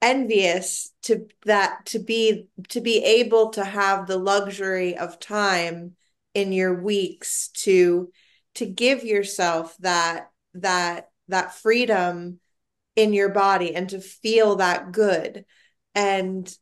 envious 0.00 0.92
to 1.02 1.26
that 1.46 1.86
to 1.86 1.98
be 2.00 2.48
to 2.68 2.80
be 2.80 2.98
able 3.04 3.50
to 3.50 3.64
have 3.64 4.06
the 4.06 4.18
luxury 4.18 4.96
of 4.96 5.20
time 5.20 5.94
in 6.34 6.52
your 6.52 6.82
weeks 6.82 7.48
to 7.54 8.10
to 8.54 8.66
give 8.66 9.04
yourself 9.04 9.76
that 9.78 10.30
that 10.54 11.08
that 11.28 11.54
freedom 11.54 12.40
in 12.96 13.12
your 13.12 13.28
body 13.28 13.74
and 13.74 13.90
to 13.90 14.00
feel 14.00 14.56
that 14.56 14.92
good 14.92 15.44
and 15.94 16.52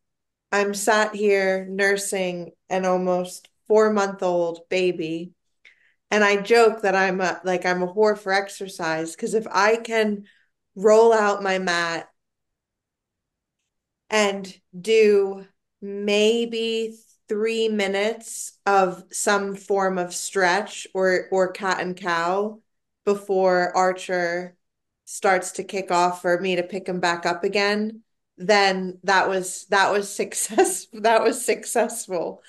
i'm 0.53 0.75
sat 0.75 1.15
here 1.15 1.67
nursing 1.67 2.51
an 2.69 2.85
almost 2.85 3.49
4 3.69 3.93
month 3.93 4.23
old 4.23 4.69
baby 4.69 5.33
and 6.11 6.25
i 6.25 6.37
joke 6.41 6.83
that 6.83 6.95
i'm 6.95 7.21
a 7.21 7.41
like 7.45 7.65
i'm 7.65 7.83
a 7.83 7.93
whore 7.93 8.19
for 8.19 8.33
exercise 8.33 9.15
because 9.15 9.35
if 9.35 9.47
i 9.51 9.77
can 9.77 10.25
roll 10.75 11.13
out 11.13 11.43
my 11.43 11.59
mat 11.59 12.09
and 14.11 14.53
do 14.79 15.47
maybe 15.81 16.97
three 17.29 17.69
minutes 17.69 18.59
of 18.67 19.05
some 19.13 19.55
form 19.55 19.99
of 19.99 20.13
stretch 20.13 20.87
or 20.93 21.29
or 21.31 21.53
cat 21.53 21.81
and 21.81 21.97
cow 21.97 22.61
before 23.05 23.75
Archer 23.77 24.57
starts 25.05 25.53
to 25.53 25.65
kick 25.65 25.91
off 25.91 26.23
for 26.23 26.41
me 26.41 26.57
to 26.57 26.63
pick 26.63 26.89
him 26.89 27.01
back 27.01 27.27
up 27.27 27.45
again, 27.45 28.03
then 28.41 28.99
that 29.05 29.29
was 29.29 29.67
that 29.67 29.93
was 29.93 30.13
success 30.13 30.87
that 30.95 31.23
was 31.23 31.45
successful. 31.45 32.43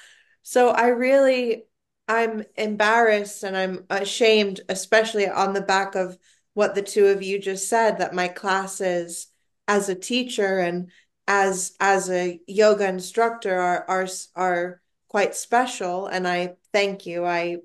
So 0.43 0.69
I 0.69 0.87
really 0.87 1.65
I'm 2.07 2.43
embarrassed 2.55 3.43
and 3.43 3.55
I'm 3.55 3.85
ashamed, 3.89 4.61
especially 4.69 5.27
on 5.27 5.53
the 5.53 5.61
back 5.61 5.95
of 5.95 6.17
what 6.53 6.75
the 6.75 6.81
two 6.81 7.07
of 7.07 7.21
you 7.21 7.39
just 7.39 7.69
said, 7.69 7.99
that 7.99 8.13
my 8.13 8.27
classes 8.27 9.27
as 9.67 9.89
a 9.89 9.95
teacher 9.95 10.59
and 10.59 10.91
as 11.27 11.75
as 11.79 12.09
a 12.09 12.39
yoga 12.47 12.87
instructor 12.87 13.57
are 13.57 13.85
are 13.87 14.07
are 14.35 14.81
quite 15.09 15.35
special 15.35 16.07
and 16.07 16.27
I 16.27 16.55
thank 16.73 17.05
you. 17.05 17.25
I 17.25 17.57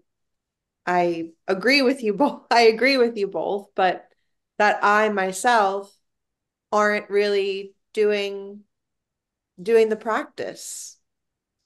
I 0.87 1.31
agree 1.49 1.83
with 1.83 2.03
you 2.03 2.15
both. 2.23 2.43
I 2.51 2.63
agree 2.63 2.97
with 2.97 3.17
you 3.17 3.29
both, 3.29 3.69
but 3.75 4.09
that 4.59 4.81
I 4.83 5.09
myself 5.11 5.95
aren't 6.73 7.11
really 7.11 7.76
doing 7.97 8.61
doing 9.61 9.89
the 9.89 9.97
practice 9.97 10.99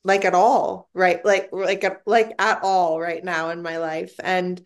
like 0.04 0.25
at 0.25 0.34
all, 0.34 0.88
right? 0.94 1.22
Like 1.25 1.50
like 1.52 1.84
like 2.06 2.32
at 2.38 2.60
all 2.62 3.00
right 3.00 3.22
now 3.22 3.50
in 3.50 3.62
my 3.62 3.78
life. 3.78 4.14
And 4.22 4.64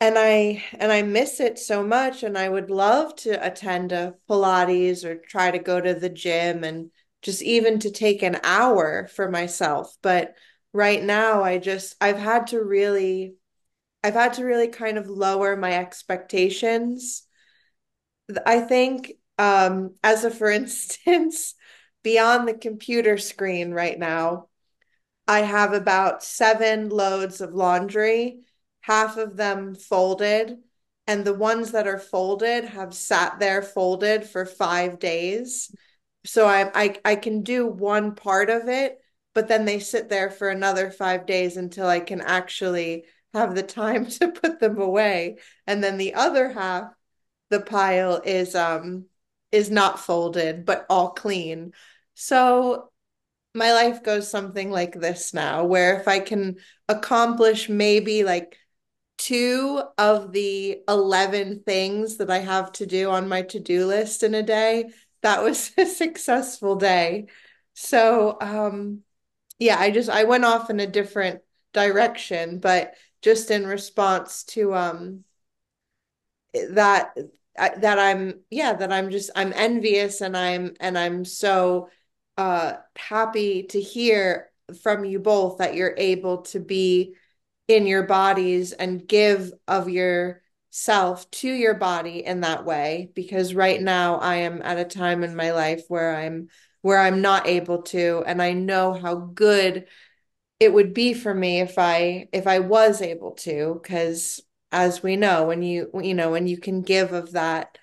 and 0.00 0.18
I 0.18 0.62
and 0.78 0.92
I 0.92 1.02
miss 1.02 1.40
it 1.40 1.58
so 1.58 1.82
much. 1.82 2.22
And 2.22 2.36
I 2.36 2.48
would 2.48 2.70
love 2.70 3.16
to 3.16 3.44
attend 3.44 3.92
a 3.92 4.14
Pilates 4.28 5.04
or 5.04 5.16
try 5.16 5.50
to 5.50 5.58
go 5.58 5.80
to 5.80 5.94
the 5.94 6.08
gym 6.08 6.64
and 6.64 6.90
just 7.22 7.42
even 7.42 7.78
to 7.80 7.90
take 7.90 8.22
an 8.22 8.38
hour 8.44 9.08
for 9.08 9.30
myself. 9.30 9.96
But 10.02 10.34
right 10.72 11.02
now 11.02 11.42
I 11.42 11.58
just 11.58 11.96
I've 12.00 12.18
had 12.18 12.48
to 12.48 12.62
really 12.62 13.34
I've 14.04 14.14
had 14.14 14.34
to 14.34 14.44
really 14.44 14.68
kind 14.68 14.98
of 14.98 15.08
lower 15.08 15.56
my 15.56 15.72
expectations. 15.72 17.24
I 18.46 18.60
think 18.60 19.12
um 19.38 19.94
as 20.02 20.24
a 20.24 20.30
for 20.30 20.50
instance 20.60 21.54
beyond 22.02 22.46
the 22.46 22.54
computer 22.54 23.18
screen 23.18 23.72
right 23.72 23.98
now 23.98 24.48
I 25.26 25.40
have 25.40 25.72
about 25.72 26.22
7 26.22 26.88
loads 26.88 27.40
of 27.40 27.54
laundry 27.54 28.40
half 28.82 29.16
of 29.16 29.36
them 29.36 29.74
folded, 29.74 30.58
and 31.06 31.24
the 31.24 31.34
ones 31.34 31.72
that 31.72 31.88
are 31.88 31.98
folded 31.98 32.64
have 32.64 32.94
sat 32.94 33.38
there 33.40 33.62
folded 33.62 34.24
for 34.24 34.44
five 34.44 34.98
days. 34.98 35.74
So 36.24 36.46
I 36.46 36.70
I, 36.74 36.96
I 37.04 37.16
can 37.16 37.42
do 37.42 37.66
one 37.66 38.14
part 38.14 38.50
of 38.50 38.68
it, 38.68 38.98
but 39.34 39.48
then 39.48 39.64
they 39.64 39.78
sit 39.80 40.08
there 40.08 40.30
for 40.30 40.48
another 40.50 40.90
five 40.90 41.26
days 41.26 41.56
until 41.56 41.86
I 41.86 42.00
can 42.00 42.20
actually 42.20 43.04
have 43.32 43.54
the 43.54 43.62
time 43.62 44.06
to 44.18 44.28
put 44.28 44.60
them 44.60 44.78
away. 44.80 45.38
And 45.66 45.82
then 45.82 45.96
the 45.96 46.14
other 46.14 46.50
half, 46.50 46.92
the 47.50 47.60
pile 47.60 48.20
is 48.24 48.54
um 48.54 49.06
is 49.52 49.70
not 49.70 50.00
folded 50.00 50.64
but 50.64 50.86
all 50.90 51.10
clean. 51.10 51.72
So 52.14 52.90
my 53.54 53.72
life 53.72 54.02
goes 54.02 54.30
something 54.30 54.70
like 54.70 54.94
this 54.94 55.34
now, 55.34 55.64
where 55.64 56.00
if 56.00 56.08
I 56.08 56.20
can 56.20 56.56
accomplish 56.88 57.68
maybe 57.68 58.24
like 58.24 58.56
two 59.18 59.82
of 59.98 60.32
the 60.32 60.82
11 60.88 61.62
things 61.64 62.16
that 62.18 62.30
I 62.30 62.38
have 62.38 62.72
to 62.72 62.86
do 62.86 63.10
on 63.10 63.28
my 63.28 63.42
to-do 63.42 63.86
list 63.86 64.22
in 64.22 64.34
a 64.34 64.42
day, 64.42 64.90
that 65.22 65.42
was 65.42 65.72
a 65.78 65.86
successful 65.86 66.76
day. 66.76 67.26
So, 67.74 68.36
um, 68.40 69.00
yeah, 69.58 69.78
I 69.78 69.90
just 69.90 70.10
I 70.10 70.24
went 70.24 70.44
off 70.44 70.70
in 70.70 70.80
a 70.80 70.86
different 70.86 71.42
direction, 71.72 72.58
but 72.58 72.94
just 73.22 73.50
in 73.50 73.66
response 73.66 74.44
to 74.44 74.74
um 74.74 75.24
that 76.70 77.14
that 77.56 77.98
I'm 77.98 78.40
yeah, 78.50 78.72
that 78.74 78.92
I'm 78.92 79.10
just 79.10 79.30
I'm 79.36 79.52
envious 79.54 80.20
and 80.20 80.36
I'm 80.36 80.74
and 80.80 80.98
I'm 80.98 81.24
so 81.24 81.88
uh 82.38 82.74
happy 82.96 83.64
to 83.64 83.80
hear 83.80 84.50
from 84.82 85.04
you 85.04 85.18
both 85.18 85.58
that 85.58 85.74
you're 85.74 85.94
able 85.96 86.42
to 86.42 86.60
be 86.60 87.14
in 87.68 87.86
your 87.86 88.04
bodies 88.04 88.72
and 88.72 89.06
give 89.06 89.52
of 89.68 89.88
yourself 89.88 91.30
to 91.30 91.48
your 91.48 91.74
body 91.74 92.24
in 92.24 92.40
that 92.40 92.64
way. 92.64 93.10
Because 93.14 93.54
right 93.54 93.80
now 93.80 94.16
I 94.16 94.36
am 94.36 94.62
at 94.62 94.78
a 94.78 94.84
time 94.84 95.22
in 95.24 95.36
my 95.36 95.52
life 95.52 95.84
where 95.88 96.16
I'm 96.16 96.48
where 96.80 96.98
I'm 96.98 97.20
not 97.20 97.46
able 97.46 97.82
to. 97.82 98.24
And 98.26 98.42
I 98.42 98.52
know 98.52 98.92
how 98.92 99.14
good 99.14 99.86
it 100.58 100.72
would 100.72 100.94
be 100.94 101.14
for 101.14 101.34
me 101.34 101.60
if 101.60 101.78
I 101.78 102.28
if 102.32 102.46
I 102.46 102.60
was 102.60 103.02
able 103.02 103.32
to 103.32 103.80
because 103.82 104.40
as 104.72 105.02
we 105.02 105.16
know 105.16 105.44
when 105.44 105.62
you 105.62 105.90
you 106.02 106.14
know 106.14 106.30
when 106.30 106.46
you 106.46 106.56
can 106.58 106.82
give 106.82 107.12
of 107.12 107.32
that 107.32 107.78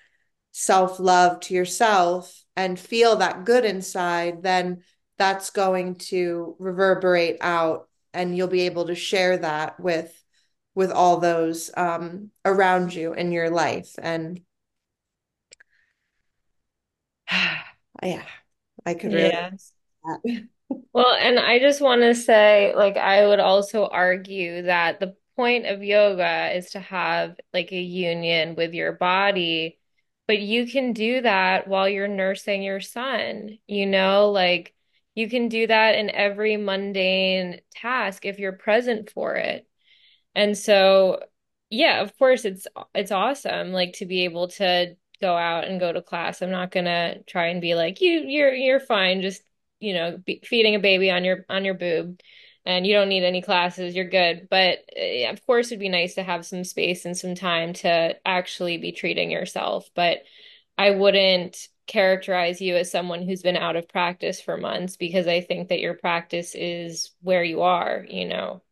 self-love 0.52 1.38
to 1.40 1.54
yourself 1.54 2.44
and 2.56 2.78
feel 2.78 3.16
that 3.16 3.44
good 3.44 3.64
inside 3.64 4.42
then 4.42 4.82
that's 5.16 5.50
going 5.50 5.94
to 5.94 6.56
reverberate 6.58 7.36
out 7.40 7.88
and 8.12 8.36
you'll 8.36 8.48
be 8.48 8.62
able 8.62 8.86
to 8.86 8.94
share 8.94 9.38
that 9.38 9.78
with 9.78 10.12
with 10.74 10.90
all 10.90 11.18
those 11.18 11.70
um, 11.76 12.30
around 12.44 12.92
you 12.92 13.12
in 13.12 13.30
your 13.30 13.50
life 13.50 13.94
and 14.02 14.40
yeah 18.02 18.24
i 18.84 18.94
could 18.94 19.12
really 19.12 19.30
Yes. 19.30 19.72
Well, 20.92 21.14
and 21.14 21.38
I 21.38 21.58
just 21.58 21.80
want 21.80 22.02
to 22.02 22.14
say, 22.14 22.72
like, 22.76 22.96
I 22.96 23.26
would 23.26 23.40
also 23.40 23.86
argue 23.86 24.62
that 24.62 25.00
the 25.00 25.16
point 25.40 25.64
of 25.64 25.82
yoga 25.82 26.54
is 26.54 26.72
to 26.72 26.80
have 26.80 27.34
like 27.54 27.72
a 27.72 27.80
union 27.80 28.56
with 28.56 28.74
your 28.74 28.92
body, 28.92 29.78
but 30.28 30.38
you 30.38 30.66
can 30.66 30.92
do 30.92 31.22
that 31.22 31.66
while 31.66 31.88
you're 31.88 32.06
nursing 32.06 32.62
your 32.62 32.80
son, 32.80 33.56
you 33.66 33.86
know, 33.86 34.30
like 34.32 34.74
you 35.14 35.30
can 35.30 35.48
do 35.48 35.66
that 35.66 35.94
in 35.94 36.10
every 36.10 36.58
mundane 36.58 37.62
task 37.74 38.26
if 38.26 38.38
you're 38.38 38.52
present 38.52 39.08
for 39.08 39.34
it. 39.36 39.66
And 40.34 40.58
so, 40.58 41.20
yeah, 41.70 42.02
of 42.02 42.14
course 42.18 42.44
it's 42.44 42.66
it's 42.94 43.10
awesome 43.10 43.72
like 43.72 43.94
to 43.94 44.04
be 44.04 44.24
able 44.24 44.48
to 44.48 44.94
go 45.22 45.34
out 45.34 45.64
and 45.64 45.80
go 45.80 45.90
to 45.90 46.02
class. 46.02 46.42
I'm 46.42 46.50
not 46.50 46.70
gonna 46.70 47.22
try 47.26 47.46
and 47.46 47.62
be 47.62 47.74
like, 47.74 48.02
you 48.02 48.24
you're 48.26 48.52
you're 48.52 48.80
fine, 48.80 49.22
just, 49.22 49.40
you 49.78 49.94
know, 49.94 50.18
be, 50.18 50.42
feeding 50.44 50.74
a 50.74 50.80
baby 50.80 51.10
on 51.10 51.24
your 51.24 51.46
on 51.48 51.64
your 51.64 51.74
boob 51.74 52.20
and 52.66 52.86
you 52.86 52.94
don't 52.94 53.08
need 53.08 53.24
any 53.24 53.42
classes, 53.42 53.94
you're 53.94 54.08
good. 54.08 54.48
But 54.50 54.80
uh, 54.96 55.30
of 55.30 55.44
course 55.46 55.68
it'd 55.68 55.80
be 55.80 55.88
nice 55.88 56.14
to 56.14 56.22
have 56.22 56.46
some 56.46 56.64
space 56.64 57.04
and 57.04 57.16
some 57.16 57.34
time 57.34 57.72
to 57.74 58.16
actually 58.26 58.78
be 58.78 58.92
treating 58.92 59.30
yourself, 59.30 59.88
but 59.94 60.18
I 60.78 60.90
wouldn't 60.90 61.68
characterize 61.86 62.60
you 62.60 62.76
as 62.76 62.90
someone 62.90 63.22
who's 63.22 63.42
been 63.42 63.56
out 63.56 63.76
of 63.76 63.88
practice 63.88 64.40
for 64.40 64.56
months 64.56 64.96
because 64.96 65.26
I 65.26 65.40
think 65.40 65.68
that 65.68 65.80
your 65.80 65.94
practice 65.94 66.54
is 66.54 67.10
where 67.20 67.44
you 67.44 67.62
are, 67.62 68.06
you 68.08 68.26
know. 68.26 68.62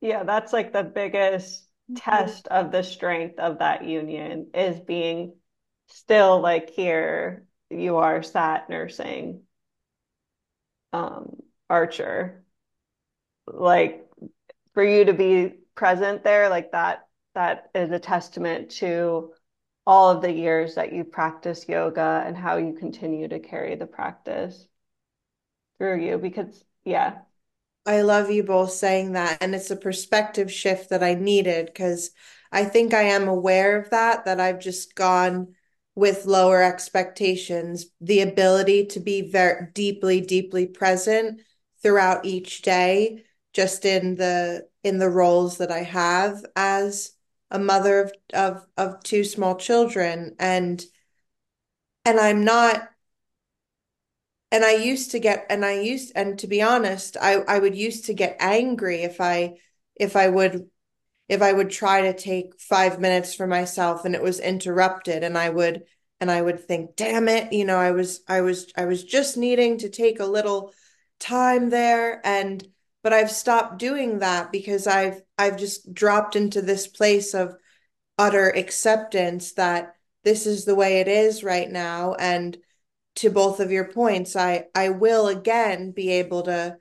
Yeah, 0.00 0.24
that's 0.24 0.52
like 0.52 0.72
the 0.72 0.82
biggest 0.84 1.66
test 1.94 2.46
of 2.48 2.70
the 2.70 2.82
strength 2.82 3.38
of 3.38 3.58
that 3.58 3.84
union 3.84 4.50
is 4.54 4.80
being 4.80 5.34
still 5.88 6.40
like 6.40 6.70
here 6.70 7.46
you 7.68 7.96
are 7.96 8.22
sat 8.22 8.70
nursing 8.70 9.42
um 10.92 11.36
Archer. 11.68 12.44
Like 13.52 14.06
for 14.74 14.84
you 14.84 15.04
to 15.04 15.12
be 15.12 15.54
present 15.74 16.22
there, 16.24 16.48
like 16.48 16.72
that 16.72 17.06
that 17.34 17.70
is 17.74 17.90
a 17.90 17.98
testament 17.98 18.70
to 18.70 19.32
all 19.86 20.10
of 20.10 20.22
the 20.22 20.32
years 20.32 20.74
that 20.74 20.92
you 20.92 21.04
practice 21.04 21.68
yoga 21.68 22.22
and 22.26 22.36
how 22.36 22.56
you 22.56 22.74
continue 22.74 23.28
to 23.28 23.40
carry 23.40 23.76
the 23.76 23.86
practice 23.86 24.66
through 25.78 26.04
you 26.04 26.18
because 26.18 26.64
yeah 26.84 27.18
I 27.86 28.02
love 28.02 28.30
you 28.30 28.42
both 28.42 28.72
saying 28.72 29.12
that. 29.12 29.38
And 29.40 29.54
it's 29.54 29.70
a 29.70 29.76
perspective 29.76 30.52
shift 30.52 30.90
that 30.90 31.02
I 31.02 31.14
needed 31.14 31.66
because 31.66 32.10
I 32.52 32.64
think 32.64 32.92
I 32.92 33.02
am 33.02 33.26
aware 33.26 33.80
of 33.80 33.90
that, 33.90 34.26
that 34.26 34.38
I've 34.38 34.60
just 34.60 34.94
gone 34.94 35.54
with 35.94 36.26
lower 36.26 36.62
expectations, 36.62 37.86
the 38.00 38.20
ability 38.20 38.86
to 38.86 39.00
be 39.00 39.30
very 39.30 39.68
deeply, 39.72 40.20
deeply 40.20 40.66
present 40.66 41.40
throughout 41.82 42.24
each 42.24 42.62
day, 42.62 43.24
just 43.52 43.84
in 43.84 44.16
the 44.16 44.68
in 44.82 44.98
the 44.98 45.08
roles 45.10 45.58
that 45.58 45.70
I 45.70 45.82
have 45.82 46.44
as 46.56 47.12
a 47.50 47.58
mother 47.58 48.00
of 48.02 48.12
of, 48.34 48.66
of 48.76 49.02
two 49.02 49.24
small 49.24 49.56
children. 49.56 50.36
And 50.38 50.84
and 52.04 52.18
I'm 52.20 52.44
not 52.44 52.88
and 54.52 54.64
I 54.64 54.72
used 54.74 55.12
to 55.12 55.18
get 55.18 55.46
and 55.48 55.64
I 55.64 55.80
used 55.80 56.12
and 56.14 56.38
to 56.40 56.46
be 56.46 56.62
honest, 56.62 57.16
I 57.20 57.34
I 57.36 57.58
would 57.58 57.76
used 57.76 58.06
to 58.06 58.14
get 58.14 58.36
angry 58.40 59.02
if 59.02 59.20
I 59.20 59.58
if 59.96 60.16
I 60.16 60.28
would 60.28 60.68
if 61.28 61.42
I 61.42 61.52
would 61.52 61.70
try 61.70 62.02
to 62.02 62.14
take 62.14 62.60
5 62.60 63.00
minutes 63.00 63.34
for 63.34 63.46
myself 63.46 64.04
and 64.04 64.14
it 64.14 64.22
was 64.22 64.40
interrupted 64.40 65.24
and 65.24 65.38
I 65.38 65.50
would 65.50 65.84
and 66.20 66.30
I 66.30 66.42
would 66.42 66.60
think, 66.66 66.96
"Damn 66.96 67.28
it, 67.28 67.52
you 67.52 67.64
know, 67.64 67.78
I 67.78 67.92
was 67.92 68.22
I 68.28 68.42
was 68.42 68.72
I 68.76 68.86
was 68.86 69.04
just 69.04 69.36
needing 69.36 69.78
to 69.78 69.88
take 69.90 70.20
a 70.20 70.26
little 70.26 70.72
time 71.20 71.70
there 71.70 72.20
and 72.26 72.66
but 73.02 73.12
I've 73.12 73.30
stopped 73.30 73.78
doing 73.78 74.18
that 74.18 74.52
because 74.52 74.86
I've 74.86 75.22
I've 75.38 75.58
just 75.58 75.92
dropped 75.94 76.36
into 76.36 76.62
this 76.62 76.86
place 76.86 77.34
of 77.34 77.54
utter 78.18 78.50
acceptance 78.50 79.52
that 79.52 79.94
this 80.24 80.46
is 80.46 80.64
the 80.64 80.74
way 80.74 81.00
it 81.00 81.08
is 81.08 81.42
right 81.42 81.70
now 81.70 82.14
and 82.14 82.58
to 83.16 83.30
both 83.30 83.60
of 83.60 83.70
your 83.70 83.92
points, 83.92 84.36
I 84.36 84.66
I 84.74 84.90
will 84.90 85.28
again 85.28 85.92
be 85.92 86.10
able 86.10 86.42
to 86.44 86.78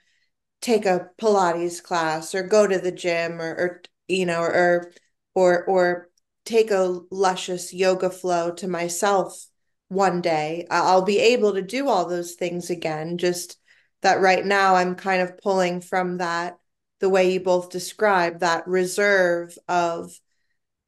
take 0.62 0.86
a 0.86 1.10
Pilates 1.20 1.82
class 1.82 2.36
or 2.36 2.44
go 2.44 2.68
to 2.68 2.80
the 2.80 2.92
gym 2.92 3.42
or, 3.42 3.50
or 3.56 3.82
you 4.08 4.26
know 4.26 4.42
or 4.42 4.92
or 5.36 5.66
or 5.66 6.10
take 6.46 6.72
a 6.72 7.02
luscious 7.12 7.74
yoga 7.74 8.10
flow 8.10 8.52
to 8.52 8.68
myself 8.68 9.48
one 9.90 10.22
day. 10.22 10.68
I'll 10.72 11.04
be 11.04 11.20
able 11.20 11.54
to 11.54 11.62
do 11.62 11.88
all 11.90 12.06
those 12.08 12.34
things 12.36 12.70
again. 12.70 13.18
Just 13.18 13.59
that 14.02 14.22
right 14.22 14.46
now 14.46 14.76
I'm 14.76 14.96
kind 14.96 15.22
of 15.22 15.38
pulling 15.38 15.82
from 15.82 16.18
that 16.18 16.58
the 17.00 17.10
way 17.10 17.34
you 17.34 17.40
both 17.40 17.70
describe 17.70 18.40
that 18.40 18.68
reserve 18.68 19.58
of 19.68 20.20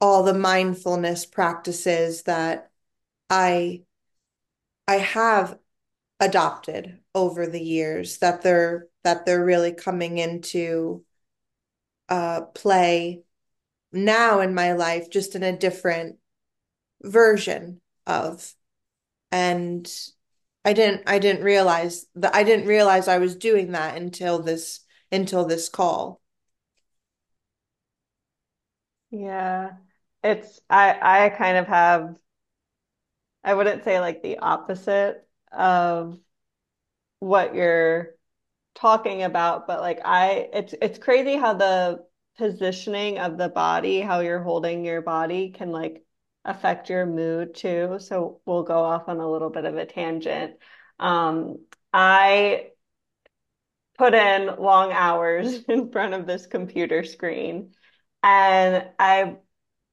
all 0.00 0.22
the 0.22 0.34
mindfulness 0.34 1.26
practices 1.26 2.22
that 2.24 2.70
I 3.30 3.82
I 4.86 4.96
have 4.96 5.58
adopted 6.20 6.98
over 7.14 7.46
the 7.46 7.62
years 7.62 8.18
that 8.18 8.42
they're 8.42 8.88
that 9.04 9.26
they're 9.26 9.44
really 9.44 9.72
coming 9.72 10.18
into 10.18 11.04
uh 12.08 12.42
play 12.42 13.22
now 13.92 14.40
in 14.40 14.54
my 14.54 14.72
life 14.72 15.10
just 15.10 15.34
in 15.34 15.42
a 15.42 15.56
different 15.56 16.16
version 17.02 17.80
of. 18.06 18.54
And 19.30 19.90
I 20.64 20.72
didn't 20.72 21.02
I 21.06 21.18
didn't 21.18 21.44
realize 21.44 22.06
that 22.16 22.34
I 22.34 22.42
didn't 22.44 22.66
realize 22.66 23.08
I 23.08 23.18
was 23.18 23.36
doing 23.36 23.72
that 23.72 23.96
until 23.96 24.40
this 24.42 24.80
until 25.12 25.44
this 25.44 25.68
call. 25.68 26.20
yeah 29.10 29.72
it's 30.22 30.60
I 30.70 31.26
I 31.26 31.28
kind 31.30 31.56
of 31.58 31.66
have 31.66 32.16
I 33.44 33.54
wouldn't 33.54 33.84
say 33.84 34.00
like 34.00 34.22
the 34.22 34.38
opposite 34.38 35.26
of 35.52 36.18
what 37.20 37.54
you're 37.54 38.14
talking 38.74 39.22
about, 39.22 39.66
but 39.66 39.80
like 39.80 40.00
I 40.04 40.50
it's 40.52 40.74
it's 40.82 40.98
crazy 40.98 41.36
how 41.36 41.54
the 41.54 42.06
positioning 42.38 43.18
of 43.18 43.38
the 43.38 43.48
body, 43.48 44.00
how 44.00 44.20
you're 44.20 44.42
holding 44.42 44.84
your 44.84 45.02
body 45.02 45.50
can 45.50 45.70
like 45.72 46.04
affect 46.44 46.90
your 46.90 47.06
mood 47.06 47.54
too. 47.54 47.98
So 48.00 48.40
we'll 48.46 48.64
go 48.64 48.80
off 48.82 49.08
on 49.08 49.18
a 49.18 49.30
little 49.30 49.50
bit 49.50 49.64
of 49.64 49.76
a 49.76 49.86
tangent. 49.86 50.54
Um, 50.98 51.58
I 51.92 52.72
put 53.98 54.14
in 54.14 54.56
long 54.58 54.92
hours 54.92 55.62
in 55.68 55.90
front 55.90 56.14
of 56.14 56.26
this 56.26 56.46
computer 56.46 57.04
screen. 57.04 57.72
And 58.22 58.88
I 58.98 59.36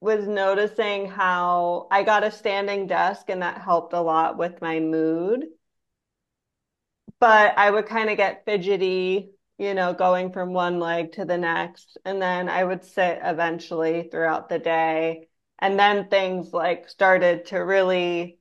was 0.00 0.26
noticing 0.26 1.06
how 1.06 1.88
I 1.90 2.02
got 2.02 2.24
a 2.24 2.30
standing 2.30 2.86
desk 2.86 3.28
and 3.28 3.42
that 3.42 3.60
helped 3.60 3.92
a 3.92 4.00
lot 4.00 4.38
with 4.38 4.60
my 4.62 4.80
mood. 4.80 5.46
But 7.18 7.58
I 7.58 7.70
would 7.70 7.86
kind 7.86 8.08
of 8.10 8.16
get 8.16 8.44
fidgety, 8.46 9.32
you 9.58 9.74
know, 9.74 9.92
going 9.92 10.32
from 10.32 10.52
one 10.52 10.78
leg 10.80 11.12
to 11.12 11.24
the 11.24 11.36
next. 11.38 11.98
And 12.04 12.20
then 12.20 12.48
I 12.48 12.64
would 12.64 12.84
sit 12.84 13.18
eventually 13.22 14.08
throughout 14.10 14.48
the 14.48 14.58
day. 14.58 15.28
And 15.60 15.78
then 15.78 16.08
things 16.08 16.52
like 16.52 16.88
started 16.88 17.46
to 17.46 17.58
really, 17.58 18.38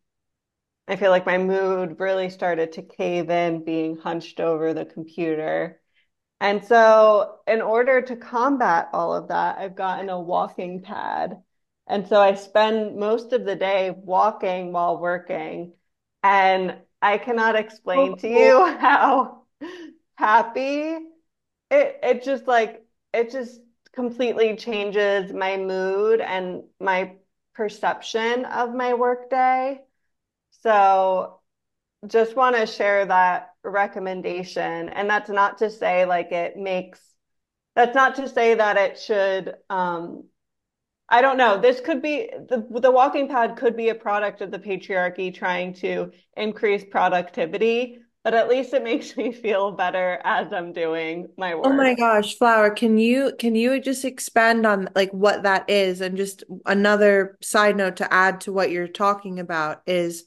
I 0.87 0.95
feel 0.95 1.11
like 1.11 1.25
my 1.25 1.37
mood 1.37 1.99
really 1.99 2.29
started 2.29 2.73
to 2.73 2.81
cave 2.81 3.29
in 3.29 3.63
being 3.63 3.97
hunched 3.97 4.39
over 4.39 4.73
the 4.73 4.85
computer. 4.85 5.81
And 6.41 6.63
so, 6.63 7.39
in 7.47 7.61
order 7.61 8.01
to 8.01 8.15
combat 8.15 8.89
all 8.93 9.13
of 9.13 9.27
that, 9.27 9.57
I've 9.57 9.75
gotten 9.75 10.09
a 10.09 10.19
walking 10.19 10.81
pad. 10.81 11.41
And 11.87 12.07
so 12.07 12.21
I 12.21 12.35
spend 12.35 12.95
most 12.95 13.33
of 13.33 13.45
the 13.45 13.55
day 13.55 13.91
walking 13.91 14.71
while 14.71 14.99
working. 14.99 15.73
And 16.23 16.77
I 17.01 17.17
cannot 17.17 17.55
explain 17.55 18.17
to 18.17 18.27
oh, 18.27 18.31
oh. 18.31 18.67
you 18.67 18.77
how 18.79 19.43
happy 20.15 20.97
it 21.71 21.99
it 22.03 22.23
just 22.23 22.47
like 22.47 22.83
it 23.13 23.31
just 23.31 23.61
completely 23.93 24.55
changes 24.55 25.33
my 25.33 25.57
mood 25.57 26.21
and 26.21 26.63
my 26.79 27.15
perception 27.53 28.45
of 28.45 28.73
my 28.73 28.93
workday. 28.93 29.81
So 30.51 31.39
just 32.07 32.35
want 32.35 32.55
to 32.55 32.65
share 32.65 33.05
that 33.05 33.53
recommendation. 33.63 34.89
And 34.89 35.09
that's 35.09 35.29
not 35.29 35.57
to 35.59 35.69
say 35.69 36.05
like 36.05 36.31
it 36.31 36.57
makes, 36.57 36.99
that's 37.75 37.95
not 37.95 38.15
to 38.15 38.29
say 38.29 38.55
that 38.55 38.77
it 38.77 38.99
should, 38.99 39.55
um, 39.69 40.25
I 41.11 41.21
don't 41.21 41.37
know. 41.37 41.59
This 41.59 41.81
could 41.81 42.03
be 42.03 42.29
the 42.31 42.63
the 42.69 42.91
walking 42.91 43.27
pad 43.27 43.57
could 43.57 43.75
be 43.75 43.89
a 43.89 43.95
product 43.95 44.41
of 44.41 44.51
the 44.51 44.59
patriarchy 44.59 45.33
trying 45.33 45.73
to 45.75 46.11
increase 46.37 46.85
productivity, 46.85 47.97
but 48.23 48.33
at 48.33 48.49
least 48.49 48.73
it 48.73 48.83
makes 48.83 49.15
me 49.17 49.31
feel 49.31 49.71
better 49.71 50.19
as 50.23 50.51
I'm 50.51 50.73
doing 50.73 51.29
my 51.37 51.55
work. 51.55 51.65
Oh 51.67 51.73
my 51.73 51.93
gosh, 51.95 52.35
Flower, 52.35 52.69
can 52.69 52.97
you 52.97 53.33
can 53.37 53.55
you 53.55 53.79
just 53.81 54.05
expand 54.05 54.65
on 54.65 54.89
like 54.95 55.11
what 55.11 55.43
that 55.43 55.69
is? 55.69 56.01
And 56.01 56.17
just 56.17 56.43
another 56.65 57.37
side 57.41 57.77
note 57.77 57.97
to 57.97 58.13
add 58.13 58.41
to 58.41 58.53
what 58.53 58.71
you're 58.71 58.87
talking 58.87 59.39
about 59.39 59.81
is 59.85 60.25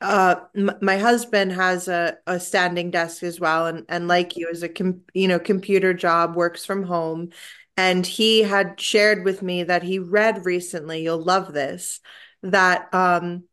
uh 0.00 0.34
my 0.80 0.98
husband 0.98 1.52
has 1.52 1.86
a, 1.86 2.16
a 2.26 2.40
standing 2.40 2.90
desk 2.90 3.22
as 3.22 3.38
well 3.38 3.66
and 3.66 3.84
and 3.88 4.08
like 4.08 4.36
you 4.36 4.48
as 4.50 4.64
a 4.64 4.68
com 4.68 5.00
you 5.14 5.28
know 5.28 5.38
computer 5.38 5.94
job 5.94 6.34
works 6.34 6.64
from 6.66 6.82
home 6.82 7.28
and 7.76 8.04
he 8.04 8.42
had 8.42 8.80
shared 8.80 9.24
with 9.24 9.42
me 9.42 9.62
that 9.62 9.84
he 9.84 10.00
read 10.00 10.44
recently 10.44 11.02
you'll 11.04 11.22
love 11.22 11.52
this 11.52 12.00
that 12.42 12.92
um 12.92 13.44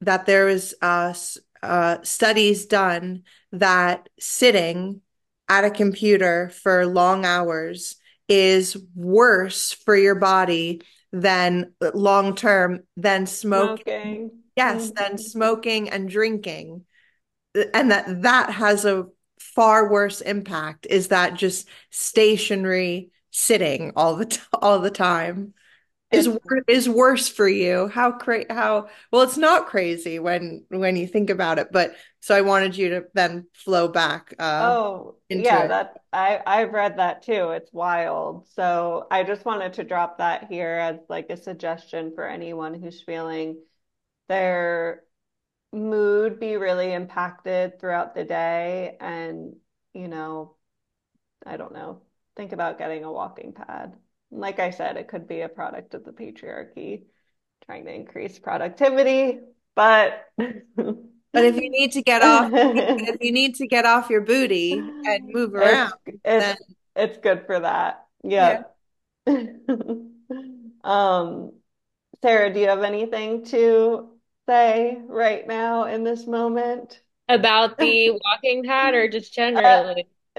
that 0.00 0.26
there 0.26 0.48
is 0.48 0.74
uh, 0.82 1.14
uh 1.62 1.98
studies 2.02 2.66
done 2.66 3.22
that 3.52 4.08
sitting 4.18 5.00
at 5.48 5.64
a 5.64 5.70
computer 5.70 6.50
for 6.50 6.86
long 6.86 7.24
hours 7.24 7.96
is 8.28 8.76
worse 8.94 9.72
for 9.72 9.96
your 9.96 10.16
body 10.16 10.82
than 11.12 11.72
long 11.94 12.34
term 12.34 12.80
than 12.96 13.26
smoking. 13.26 13.84
Smoking. 13.84 14.30
Yes, 14.56 14.90
than 14.90 15.12
Mhm. 15.12 15.20
smoking 15.20 15.90
and 15.90 16.08
drinking. 16.08 16.84
And 17.74 17.90
that 17.90 18.22
that 18.22 18.50
has 18.50 18.84
a 18.84 19.06
far 19.38 19.90
worse 19.90 20.20
impact 20.20 20.86
is 20.90 21.08
that 21.08 21.34
just 21.34 21.68
stationary 21.90 23.10
sitting 23.30 23.92
all 23.96 24.16
the 24.16 24.26
t- 24.26 24.40
all 24.62 24.80
the 24.80 24.90
time 24.90 25.54
is 26.12 26.28
is 26.68 26.88
worse 26.88 27.28
for 27.28 27.48
you. 27.48 27.88
How 27.88 28.12
cra 28.12 28.44
how 28.50 28.88
well 29.12 29.22
it's 29.22 29.36
not 29.36 29.66
crazy 29.66 30.18
when 30.18 30.64
when 30.68 30.96
you 30.96 31.06
think 31.06 31.30
about 31.30 31.58
it, 31.58 31.68
but 31.72 31.96
so 32.20 32.34
I 32.34 32.42
wanted 32.42 32.76
you 32.76 32.90
to 32.90 33.04
then 33.14 33.46
flow 33.54 33.88
back 33.88 34.34
uh 34.38 34.76
Oh, 34.78 35.16
into 35.28 35.44
yeah, 35.44 35.66
it. 35.66 35.68
that 35.68 36.02
I 36.12 36.42
I've 36.46 36.72
read 36.72 36.96
that 36.98 37.22
too. 37.22 37.50
It's 37.50 37.72
wild. 37.72 38.48
So 38.48 39.06
I 39.10 39.22
just 39.22 39.44
wanted 39.44 39.74
to 39.74 39.84
drop 39.84 40.18
that 40.18 40.44
here 40.50 40.70
as 40.76 40.98
like 41.08 41.28
a 41.30 41.36
suggestion 41.36 42.14
for 42.14 42.26
anyone 42.26 42.74
who's 42.80 43.02
feeling 43.02 43.62
their 44.28 45.04
mood 45.72 46.40
be 46.40 46.56
really 46.56 46.92
impacted 46.94 47.80
throughout 47.80 48.14
the 48.14 48.24
day 48.24 48.96
and, 49.00 49.56
you 49.94 50.08
know, 50.08 50.56
I 51.46 51.56
don't 51.58 51.74
know, 51.74 52.02
think 52.36 52.52
about 52.52 52.78
getting 52.78 53.04
a 53.04 53.12
walking 53.12 53.52
pad. 53.54 53.96
Like 54.30 54.58
I 54.58 54.70
said, 54.70 54.96
it 54.96 55.08
could 55.08 55.28
be 55.28 55.40
a 55.42 55.48
product 55.48 55.94
of 55.94 56.04
the 56.04 56.12
patriarchy 56.12 57.04
trying 57.64 57.84
to 57.86 57.94
increase 57.94 58.38
productivity, 58.38 59.40
but 59.74 60.26
But 61.32 61.44
if 61.44 61.56
you 61.56 61.68
need 61.70 61.92
to 61.92 62.02
get 62.02 62.22
off, 62.22 62.50
if 62.96 63.16
you 63.20 63.32
need 63.32 63.56
to 63.56 63.66
get 63.66 63.84
off 63.84 64.08
your 64.10 64.22
booty 64.22 64.94
and 65.04 65.20
move 65.32 65.54
around, 65.54 65.92
It's 66.06 66.24
it's 66.24 66.46
then 66.46 66.56
it's 66.94 67.18
good 67.18 67.46
for 67.46 67.60
that. 67.60 68.06
yeah. 68.22 68.64
Yep. 69.26 69.46
Um, 70.84 71.52
Sarah, 72.22 72.52
do 72.52 72.60
you 72.60 72.68
have 72.68 72.84
anything 72.84 73.44
to 73.46 74.10
say 74.48 74.98
right 75.06 75.46
now 75.46 75.84
in 75.84 76.04
this 76.04 76.26
moment? 76.26 77.00
About 77.28 77.78
the 77.78 78.10
walking 78.10 78.62
pad 78.64 78.94
or 78.94 79.08
just 79.08 79.36
Uh, 79.38 79.94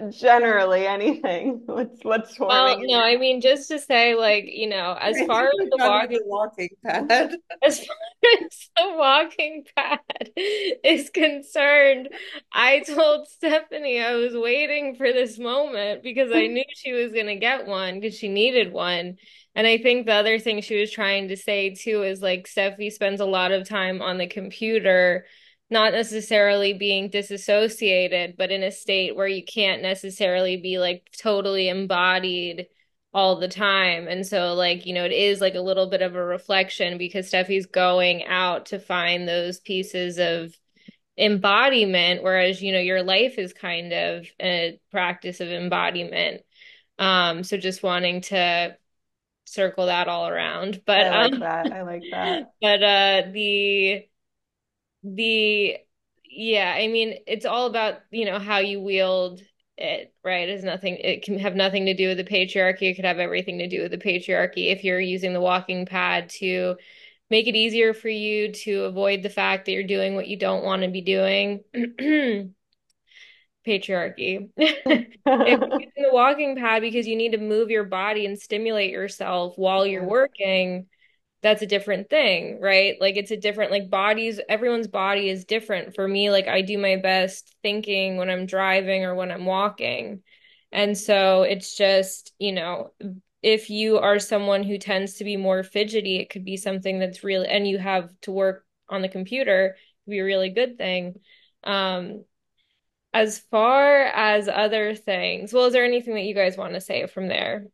generally? 0.09 0.85
anything. 0.87 1.61
What's 1.65 2.03
what's 2.03 2.39
Well, 2.39 2.67
forming 2.67 2.89
in 2.89 2.95
no, 2.95 3.01
I 3.01 3.17
mean 3.17 3.41
just 3.41 3.69
to 3.69 3.79
say 3.79 4.15
like, 4.15 4.45
you 4.47 4.67
know, 4.67 4.97
as 4.99 5.21
far 5.25 5.45
as 5.45 5.51
the 5.69 5.77
walking 5.79 6.21
walking 6.25 6.69
pad. 6.83 7.35
As 7.63 7.79
far 7.79 7.95
as 8.41 8.69
the 8.77 8.93
walking 8.95 9.65
pad 9.75 9.99
is 10.83 11.09
concerned, 11.09 12.09
I 12.51 12.81
told 12.81 13.27
Stephanie 13.27 13.99
I 13.99 14.15
was 14.15 14.33
waiting 14.35 14.95
for 14.95 15.11
this 15.11 15.37
moment 15.37 16.03
because 16.03 16.31
I 16.31 16.47
knew 16.47 16.63
she 16.75 16.93
was 16.93 17.11
going 17.11 17.27
to 17.27 17.35
get 17.35 17.67
one 17.67 17.99
because 17.99 18.17
she 18.17 18.29
needed 18.29 18.71
one. 18.71 19.17
And 19.55 19.65
I 19.65 19.77
think 19.79 20.05
the 20.05 20.13
other 20.13 20.39
thing 20.39 20.61
she 20.61 20.79
was 20.79 20.91
trying 20.91 21.29
to 21.29 21.37
say 21.37 21.73
too 21.73 22.03
is 22.03 22.21
like 22.21 22.47
Steffi 22.47 22.91
spends 22.91 23.21
a 23.21 23.25
lot 23.25 23.51
of 23.51 23.67
time 23.67 24.01
on 24.01 24.17
the 24.17 24.27
computer, 24.27 25.25
not 25.69 25.93
necessarily 25.93 26.73
being 26.73 27.09
disassociated, 27.09 28.35
but 28.37 28.51
in 28.51 28.63
a 28.63 28.71
state 28.71 29.15
where 29.15 29.27
you 29.27 29.43
can't 29.43 29.81
necessarily 29.81 30.57
be 30.57 30.79
like 30.79 31.09
totally 31.17 31.67
embodied 31.67 32.67
all 33.13 33.39
the 33.39 33.47
time. 33.47 34.07
And 34.07 34.25
so, 34.25 34.53
like, 34.53 34.85
you 34.85 34.93
know, 34.93 35.03
it 35.03 35.11
is 35.11 35.41
like 35.41 35.55
a 35.55 35.61
little 35.61 35.89
bit 35.89 36.01
of 36.01 36.15
a 36.15 36.23
reflection 36.23 36.97
because 36.97 37.27
Steffi's 37.27 37.65
going 37.65 38.23
out 38.25 38.67
to 38.67 38.79
find 38.79 39.27
those 39.27 39.59
pieces 39.59 40.19
of 40.19 40.55
embodiment, 41.17 42.23
whereas, 42.23 42.61
you 42.61 42.71
know, 42.71 42.79
your 42.79 43.03
life 43.03 43.37
is 43.37 43.53
kind 43.53 43.91
of 43.91 44.27
a 44.41 44.79
practice 44.91 45.41
of 45.41 45.49
embodiment. 45.49 46.43
Um, 46.99 47.43
so 47.43 47.57
just 47.57 47.83
wanting 47.83 48.21
to 48.21 48.77
circle 49.45 49.87
that 49.87 50.07
all 50.07 50.27
around. 50.27 50.81
But 50.85 51.07
I 51.07 51.23
like 51.23 51.33
um 51.33 51.39
that. 51.39 51.71
I 51.71 51.81
like 51.83 52.03
that. 52.11 52.51
but 52.61 52.83
uh 52.83 53.23
the 53.31 54.07
the 55.03 55.77
yeah, 56.29 56.75
I 56.77 56.87
mean, 56.87 57.15
it's 57.25 57.45
all 57.45 57.67
about, 57.67 57.95
you 58.11 58.25
know, 58.25 58.37
how 58.37 58.59
you 58.59 58.79
wield 58.79 59.41
it, 59.77 60.13
right? 60.23 60.47
It's 60.49 60.63
nothing, 60.63 60.97
it 60.97 61.23
can 61.23 61.39
have 61.39 61.55
nothing 61.55 61.85
to 61.87 61.93
do 61.93 62.09
with 62.09 62.17
the 62.17 62.23
patriarchy. 62.23 62.83
It 62.83 62.95
could 62.95 63.05
have 63.05 63.19
everything 63.19 63.59
to 63.59 63.67
do 63.67 63.81
with 63.81 63.91
the 63.91 63.97
patriarchy. 63.97 64.71
If 64.71 64.83
you're 64.83 64.99
using 64.99 65.33
the 65.33 65.41
walking 65.41 65.85
pad 65.85 66.29
to 66.41 66.75
make 67.29 67.47
it 67.47 67.55
easier 67.55 67.93
for 67.93 68.09
you 68.09 68.51
to 68.51 68.83
avoid 68.83 69.23
the 69.23 69.29
fact 69.29 69.65
that 69.65 69.71
you're 69.71 69.83
doing 69.83 70.15
what 70.15 70.27
you 70.27 70.37
don't 70.37 70.63
want 70.63 70.83
to 70.83 70.89
be 70.89 71.01
doing, 71.01 71.63
patriarchy. 73.65 74.49
The 75.25 76.13
walking 76.13 76.55
pad 76.55 76.83
because 76.83 77.07
you 77.07 77.15
need 77.15 77.31
to 77.33 77.37
move 77.37 77.69
your 77.69 77.83
body 77.83 78.25
and 78.25 78.39
stimulate 78.39 78.91
yourself 78.91 79.57
while 79.57 79.85
you're 79.85 80.07
working, 80.07 80.87
that's 81.41 81.61
a 81.61 81.67
different 81.67 82.09
thing, 82.09 82.59
right? 82.61 82.95
Like 82.99 83.15
it's 83.15 83.31
a 83.31 83.37
different 83.37 83.71
like 83.71 83.89
bodies, 83.89 84.39
everyone's 84.49 84.87
body 84.87 85.29
is 85.29 85.45
different. 85.45 85.95
For 85.95 86.07
me, 86.07 86.31
like 86.31 86.47
I 86.47 86.61
do 86.61 86.77
my 86.77 86.95
best 86.95 87.55
thinking 87.61 88.17
when 88.17 88.29
I'm 88.29 88.45
driving 88.45 89.05
or 89.05 89.15
when 89.15 89.31
I'm 89.31 89.45
walking. 89.45 90.23
And 90.71 90.97
so 90.97 91.43
it's 91.43 91.75
just, 91.75 92.33
you 92.39 92.51
know, 92.51 92.91
if 93.41 93.69
you 93.69 93.99
are 93.99 94.19
someone 94.19 94.63
who 94.63 94.77
tends 94.77 95.15
to 95.15 95.23
be 95.23 95.37
more 95.37 95.63
fidgety, 95.63 96.17
it 96.17 96.29
could 96.29 96.43
be 96.43 96.57
something 96.57 96.99
that's 96.99 97.23
really, 97.23 97.47
and 97.47 97.67
you 97.67 97.77
have 97.77 98.09
to 98.21 98.31
work 98.31 98.65
on 98.89 99.01
the 99.01 99.09
computer, 99.09 99.77
be 100.07 100.19
a 100.19 100.23
really 100.23 100.49
good 100.49 100.77
thing. 100.77 101.19
Um, 101.63 102.25
as 103.13 103.39
far 103.39 104.03
as 104.03 104.47
other 104.47 104.95
things, 104.95 105.53
well, 105.53 105.65
is 105.65 105.73
there 105.73 105.85
anything 105.85 106.15
that 106.15 106.23
you 106.23 106.35
guys 106.35 106.57
want 106.57 106.73
to 106.73 106.81
say 106.81 107.07
from 107.07 107.27
there? 107.27 107.67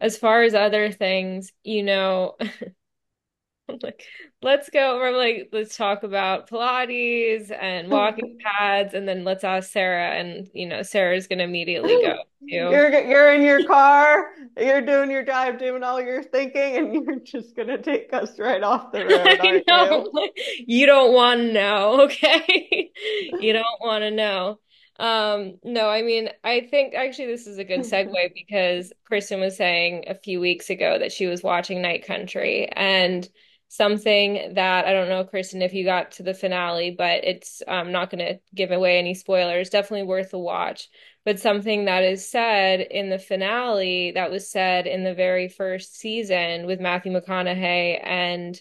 As 0.00 0.18
far 0.18 0.42
as 0.42 0.54
other 0.54 0.92
things, 0.92 1.52
you 1.64 1.82
know, 1.82 2.36
I'm 3.68 3.78
like, 3.82 4.04
let's 4.42 4.70
go. 4.70 5.02
I'm 5.02 5.14
like, 5.14 5.48
let's 5.52 5.76
talk 5.76 6.02
about 6.02 6.48
Pilates 6.48 7.50
and 7.50 7.90
walking 7.90 8.38
pads, 8.40 8.94
and 8.94 9.08
then 9.08 9.24
let's 9.24 9.44
ask 9.44 9.72
Sarah. 9.72 10.10
And 10.10 10.48
you 10.54 10.66
know, 10.66 10.82
Sarah's 10.82 11.26
gonna 11.26 11.44
immediately 11.44 12.00
go 12.02 12.18
You're 12.48 12.90
you're 13.00 13.34
in 13.34 13.42
your 13.42 13.66
car, 13.66 14.30
you're 14.56 14.80
doing 14.80 15.10
your 15.10 15.24
drive, 15.24 15.58
doing 15.58 15.82
all 15.82 16.00
your 16.00 16.22
thinking, 16.22 16.76
and 16.76 16.94
you're 16.94 17.18
just 17.18 17.56
gonna 17.56 17.82
take 17.82 18.12
us 18.12 18.38
right 18.38 18.62
off 18.62 18.92
the 18.92 19.04
road, 19.04 19.40
I 19.40 19.64
know. 19.66 20.08
you? 20.14 20.30
You 20.64 20.86
don't 20.86 21.12
want 21.12 21.40
to 21.40 21.52
know, 21.52 22.02
okay? 22.02 22.92
You 23.40 23.52
don't 23.52 23.80
want 23.80 24.02
to 24.02 24.12
know. 24.12 24.60
Um, 24.98 25.58
no, 25.62 25.88
I 25.88 26.02
mean, 26.02 26.30
I 26.42 26.60
think 26.70 26.94
actually 26.94 27.26
this 27.26 27.46
is 27.46 27.58
a 27.58 27.64
good 27.64 27.80
segue 27.80 28.32
because 28.34 28.92
Kristen 29.04 29.40
was 29.40 29.56
saying 29.56 30.04
a 30.06 30.14
few 30.14 30.40
weeks 30.40 30.70
ago 30.70 30.98
that 30.98 31.12
she 31.12 31.26
was 31.26 31.42
watching 31.42 31.82
Night 31.82 32.06
Country 32.06 32.68
and 32.72 33.28
something 33.68 34.54
that 34.54 34.86
I 34.86 34.92
don't 34.92 35.08
know, 35.08 35.24
Kristen, 35.24 35.62
if 35.62 35.74
you 35.74 35.84
got 35.84 36.12
to 36.12 36.22
the 36.22 36.34
finale, 36.34 36.94
but 36.96 37.24
it's 37.24 37.62
I'm 37.66 37.92
not 37.92 38.10
going 38.10 38.24
to 38.24 38.40
give 38.54 38.70
away 38.70 38.98
any 38.98 39.14
spoilers. 39.14 39.70
Definitely 39.70 40.06
worth 40.06 40.32
a 40.32 40.38
watch. 40.38 40.88
But 41.24 41.40
something 41.40 41.86
that 41.86 42.04
is 42.04 42.28
said 42.28 42.80
in 42.80 43.10
the 43.10 43.18
finale 43.18 44.12
that 44.12 44.30
was 44.30 44.48
said 44.48 44.86
in 44.86 45.02
the 45.02 45.14
very 45.14 45.48
first 45.48 45.96
season 45.96 46.66
with 46.66 46.80
Matthew 46.80 47.12
McConaughey 47.12 48.00
and 48.00 48.60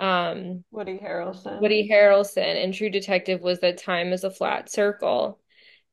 um, 0.00 0.64
Woody 0.72 0.98
Harrelson. 0.98 1.60
Woody 1.60 1.88
Harrelson 1.88 2.62
in 2.62 2.72
True 2.72 2.90
Detective 2.90 3.42
was 3.42 3.60
that 3.60 3.78
time 3.78 4.12
is 4.12 4.24
a 4.24 4.30
flat 4.30 4.70
circle. 4.70 5.38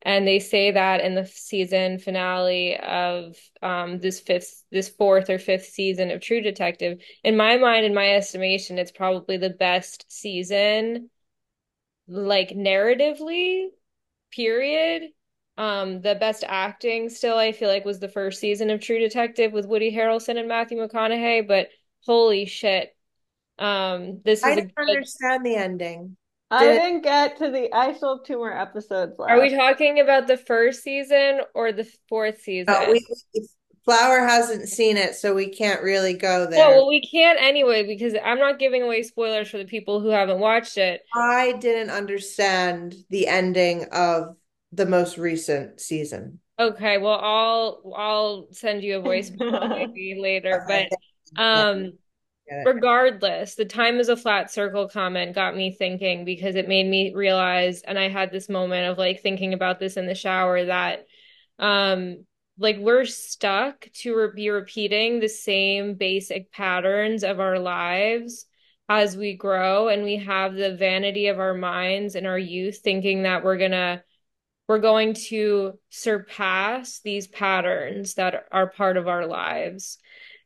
And 0.02 0.26
they 0.26 0.38
say 0.38 0.70
that 0.70 1.00
in 1.00 1.14
the 1.14 1.26
season 1.26 1.98
finale 1.98 2.78
of 2.78 3.36
um, 3.62 3.98
this 3.98 4.20
fifth, 4.20 4.62
this 4.70 4.88
fourth 4.88 5.28
or 5.28 5.38
fifth 5.38 5.66
season 5.66 6.10
of 6.10 6.20
True 6.20 6.40
Detective. 6.40 7.00
In 7.24 7.36
my 7.36 7.56
mind, 7.56 7.84
in 7.84 7.94
my 7.94 8.14
estimation, 8.14 8.78
it's 8.78 8.92
probably 8.92 9.38
the 9.38 9.50
best 9.50 10.06
season, 10.08 11.10
like 12.06 12.50
narratively, 12.50 13.66
period. 14.30 15.02
Um, 15.56 16.00
the 16.00 16.14
best 16.14 16.44
acting 16.46 17.08
still, 17.08 17.36
I 17.36 17.50
feel 17.50 17.68
like, 17.68 17.84
was 17.84 17.98
the 17.98 18.08
first 18.08 18.38
season 18.38 18.70
of 18.70 18.80
True 18.80 19.00
Detective 19.00 19.52
with 19.52 19.66
Woody 19.66 19.92
Harrelson 19.92 20.38
and 20.38 20.46
Matthew 20.46 20.78
McConaughey. 20.78 21.48
But 21.48 21.70
holy 22.06 22.46
shit, 22.46 22.94
um, 23.58 24.20
this 24.24 24.44
I 24.44 24.50
is 24.50 24.58
a 24.58 24.60
didn't 24.60 24.74
good. 24.76 24.88
understand 24.90 25.44
the 25.44 25.56
ending. 25.56 26.16
I 26.50 26.64
Did- 26.64 26.72
didn't 26.80 27.02
get 27.02 27.36
to 27.38 27.50
the. 27.50 27.72
I 27.74 27.92
still 27.94 28.16
have 28.18 28.26
two 28.26 28.36
more 28.38 28.52
episodes 28.52 29.18
left. 29.18 29.30
Are 29.30 29.40
we 29.40 29.50
talking 29.54 30.00
about 30.00 30.26
the 30.26 30.36
first 30.36 30.82
season 30.82 31.40
or 31.54 31.72
the 31.72 31.86
fourth 32.08 32.40
season? 32.40 32.72
Uh, 32.74 32.86
we, 32.90 33.06
Flower 33.84 34.26
hasn't 34.26 34.68
seen 34.68 34.96
it, 34.98 35.14
so 35.14 35.34
we 35.34 35.48
can't 35.48 35.82
really 35.82 36.12
go 36.14 36.44
No, 36.44 36.50
there. 36.50 36.68
well, 36.68 36.88
we 36.88 37.00
can't 37.00 37.40
anyway 37.40 37.86
because 37.86 38.14
I'm 38.22 38.38
not 38.38 38.58
giving 38.58 38.82
away 38.82 39.02
spoilers 39.02 39.48
for 39.50 39.56
the 39.58 39.64
people 39.64 40.00
who 40.00 40.08
haven't 40.08 40.40
watched 40.40 40.76
it. 40.76 41.00
I 41.14 41.52
didn't 41.52 41.90
understand 41.90 42.96
the 43.08 43.26
ending 43.28 43.86
of 43.92 44.36
the 44.72 44.84
most 44.86 45.16
recent 45.16 45.80
season. 45.80 46.40
Okay, 46.58 46.98
well, 46.98 47.18
I'll 47.22 47.92
I'll 47.96 48.48
send 48.52 48.82
you 48.82 48.98
a 48.98 49.00
voice 49.00 49.30
memo 49.34 49.68
maybe 49.68 50.18
later, 50.20 50.64
but 50.68 50.88
um 51.40 51.78
Get 51.78 51.86
it. 51.86 51.94
Regardless, 52.64 53.54
the 53.54 53.64
time 53.64 53.98
is 53.98 54.08
a 54.08 54.16
flat 54.16 54.50
circle 54.50 54.88
comment 54.88 55.34
got 55.34 55.56
me 55.56 55.72
thinking 55.72 56.24
because 56.24 56.54
it 56.54 56.68
made 56.68 56.86
me 56.86 57.12
realize, 57.14 57.82
and 57.82 57.98
I 57.98 58.08
had 58.08 58.30
this 58.30 58.48
moment 58.48 58.90
of 58.90 58.98
like 58.98 59.20
thinking 59.20 59.54
about 59.54 59.78
this 59.78 59.96
in 59.96 60.06
the 60.06 60.14
shower 60.14 60.64
that 60.64 61.06
um 61.58 62.24
like 62.58 62.78
we're 62.78 63.04
stuck 63.04 63.88
to 63.92 64.14
re 64.14 64.28
be 64.34 64.50
repeating 64.50 65.20
the 65.20 65.28
same 65.28 65.94
basic 65.94 66.52
patterns 66.52 67.24
of 67.24 67.40
our 67.40 67.58
lives 67.58 68.46
as 68.88 69.16
we 69.16 69.34
grow 69.34 69.88
and 69.88 70.02
we 70.02 70.16
have 70.16 70.54
the 70.54 70.74
vanity 70.74 71.26
of 71.28 71.38
our 71.38 71.54
minds 71.54 72.14
and 72.14 72.26
our 72.26 72.38
youth 72.38 72.78
thinking 72.78 73.24
that 73.24 73.44
we're 73.44 73.58
gonna 73.58 74.02
we're 74.68 74.78
going 74.78 75.14
to 75.14 75.78
surpass 75.88 77.00
these 77.00 77.26
patterns 77.26 78.14
that 78.14 78.44
are 78.52 78.68
part 78.68 78.98
of 78.98 79.08
our 79.08 79.26
lives. 79.26 79.98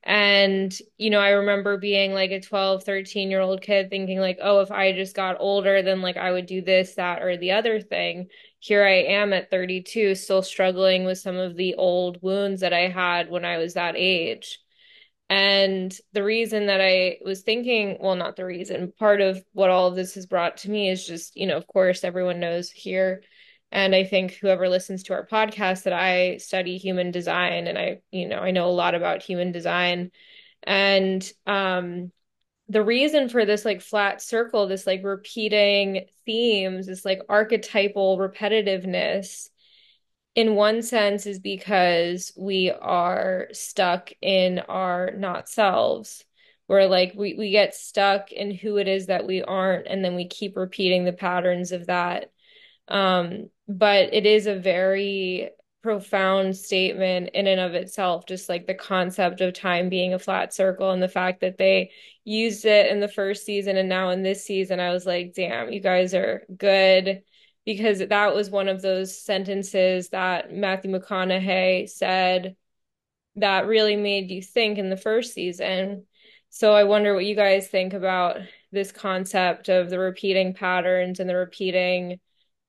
And, 0.05 0.77
you 0.99 1.11
know, 1.11 1.21
I 1.21 1.31
remember 1.31 1.79
being 1.79 2.12
like 2.12 2.33
a 2.33 2.41
12, 2.41 2.83
13 2.85 3.31
year 3.31 3.41
old 3.41 3.62
kid 3.62 3.88
thinking, 3.88 4.19
like, 4.19 4.38
oh, 4.43 4.61
if 4.61 4.73
I 4.73 4.93
just 4.93 5.15
got 5.15 5.37
older, 5.38 5.83
then 5.83 6.03
like 6.03 6.17
I 6.17 6.33
would 6.33 6.47
do 6.47 6.61
this, 6.61 6.97
that, 6.97 7.23
or 7.23 7.37
the 7.37 7.53
other 7.53 7.81
thing. 7.81 8.29
Here 8.59 8.85
I 8.85 9.03
am 9.15 9.33
at 9.33 9.51
32, 9.51 10.17
still 10.17 10.43
struggling 10.43 11.05
with 11.05 11.19
some 11.19 11.37
of 11.37 11.57
the 11.57 11.77
old 11.77 12.19
wounds 12.21 12.62
that 12.62 12.73
I 12.73 12.88
had 12.88 13.31
when 13.31 13.45
I 13.45 13.59
was 13.59 13.75
that 13.75 13.95
age. 13.97 14.59
And 15.31 15.97
the 16.12 16.25
reason 16.25 16.67
that 16.67 16.81
I 16.81 17.19
was 17.25 17.43
thinking, 17.43 17.97
well, 18.01 18.17
not 18.17 18.37
the 18.37 18.45
reason, 18.45 18.93
part 18.99 19.21
of 19.21 19.43
what 19.53 19.71
all 19.71 19.88
of 19.88 19.97
this 19.97 20.15
has 20.15 20.27
brought 20.27 20.59
to 20.59 20.71
me 20.71 20.91
is 20.91 21.07
just, 21.07 21.37
you 21.37 21.47
know, 21.47 21.57
of 21.57 21.67
course, 21.67 22.05
everyone 22.05 22.38
knows 22.38 22.71
here. 22.71 23.23
And 23.73 23.95
I 23.95 24.05
think 24.05 24.35
whoever 24.35 24.69
listens 24.69 25.03
to 25.05 25.15
our 25.15 25.27
podcast 25.27 25.85
that 25.85 25.95
I 25.95 26.37
study 26.37 26.77
human 26.79 27.11
design 27.11 27.67
and 27.67 27.79
I, 27.79 28.03
you 28.11 28.29
know, 28.29 28.39
I 28.39 28.51
know 28.51 28.69
a 28.69 28.71
lot 28.71 28.95
about 28.95 29.23
human 29.23 29.51
design. 29.51 30.11
And 30.63 31.29
um 31.47 32.13
the 32.69 32.85
reason 32.85 33.29
for 33.29 33.45
this 33.45 33.65
like 33.65 33.83
flat 33.83 34.23
circle, 34.23 34.67
this 34.67 34.87
like 34.87 35.03
repeating 35.05 36.07
themes, 36.25 36.87
this 36.87 37.05
like 37.05 37.21
archetypal 37.29 38.19
repetitiveness 38.19 39.49
in 40.35 40.55
one 40.55 40.83
sense 40.83 41.27
is 41.27 41.39
because 41.39 42.33
we 42.37 42.71
are 42.71 43.49
stuck 43.53 44.11
in 44.23 44.59
our 44.61 45.11
not 45.17 45.49
selves. 45.49 46.25
We're 46.69 46.87
like 46.87 47.13
we 47.15 47.35
we 47.35 47.51
get 47.51 47.75
stuck 47.75 48.33
in 48.33 48.51
who 48.51 48.79
it 48.79 48.89
is 48.89 49.07
that 49.07 49.27
we 49.27 49.43
aren't, 49.43 49.87
and 49.87 50.05
then 50.05 50.15
we 50.15 50.29
keep 50.29 50.57
repeating 50.57 51.05
the 51.05 51.13
patterns 51.13 51.73
of 51.73 51.87
that. 51.87 52.31
Um, 52.89 53.51
but 53.79 54.13
it 54.13 54.27
is 54.27 54.47
a 54.47 54.55
very 54.55 55.51
profound 55.83 56.57
statement 56.57 57.31
in 57.35 57.47
and 57.47 57.61
of 57.61 57.75
itself, 57.75 58.27
just 58.27 58.49
like 58.49 58.67
the 58.67 58.75
concept 58.75 59.41
of 59.41 59.53
time 59.53 59.89
being 59.89 60.15
a 60.15 60.19
flat 60.19 60.55
circle 60.55 60.91
and 60.93 61.03
the 61.03 61.09
fact 61.09 61.41
that 61.41 61.59
they 61.59 61.91
used 62.25 62.65
it 62.65 62.91
in 62.91 63.01
the 63.01 63.09
first 63.09 63.45
season 63.45 63.77
and 63.77 63.89
now 63.89 64.11
in 64.11 64.23
this 64.23 64.45
season, 64.45 64.79
I 64.79 64.93
was 64.93 65.07
like, 65.07 65.35
damn, 65.35 65.73
you 65.73 65.81
guys 65.81 66.15
are 66.15 66.45
good 66.57 67.23
because 67.65 67.99
that 68.01 68.35
was 68.35 68.51
one 68.51 68.69
of 68.69 68.83
those 68.83 69.21
sentences 69.21 70.11
that 70.11 70.53
Matthew 70.53 70.91
McConaughey 70.91 71.89
said 71.89 72.57
that 73.37 73.67
really 73.67 73.97
made 73.97 74.31
you 74.31 74.43
think 74.43 74.79
in 74.79 74.91
the 74.91 74.97
first 74.97 75.33
season. 75.35 76.07
So 76.51 76.75
I 76.75 76.85
wonder 76.85 77.15
what 77.15 77.25
you 77.25 77.35
guys 77.35 77.69
think 77.69 77.95
about 77.95 78.39
this 78.73 78.93
concept 78.93 79.69
of 79.69 79.91
the 79.91 79.99
repeating 79.99 80.55
patterns 80.55 81.19
and 81.19 81.29
the 81.29 81.37
repeating 81.37 82.21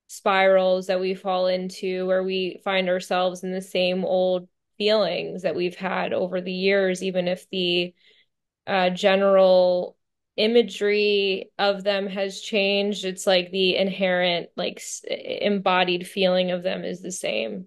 spirals 0.08 0.86
that 0.86 1.00
we 1.00 1.14
fall 1.14 1.46
into 1.46 2.06
where 2.06 2.22
we 2.22 2.60
find 2.64 2.88
ourselves 2.88 3.42
in 3.42 3.52
the 3.52 3.62
same 3.62 4.04
old 4.04 4.48
feelings 4.78 5.42
that 5.42 5.54
we've 5.54 5.76
had 5.76 6.12
over 6.12 6.40
the 6.40 6.52
years, 6.52 7.02
even 7.02 7.28
if 7.28 7.48
the 7.50 7.94
uh, 8.66 8.90
general 8.90 9.96
imagery 10.36 11.50
of 11.58 11.84
them 11.84 12.06
has 12.06 12.40
changed. 12.40 13.04
It's 13.04 13.26
like 13.26 13.50
the 13.50 13.76
inherent, 13.76 14.50
like 14.56 14.82
embodied 15.08 16.06
feeling 16.06 16.50
of 16.50 16.62
them 16.62 16.84
is 16.84 17.00
the 17.00 17.12
same. 17.12 17.66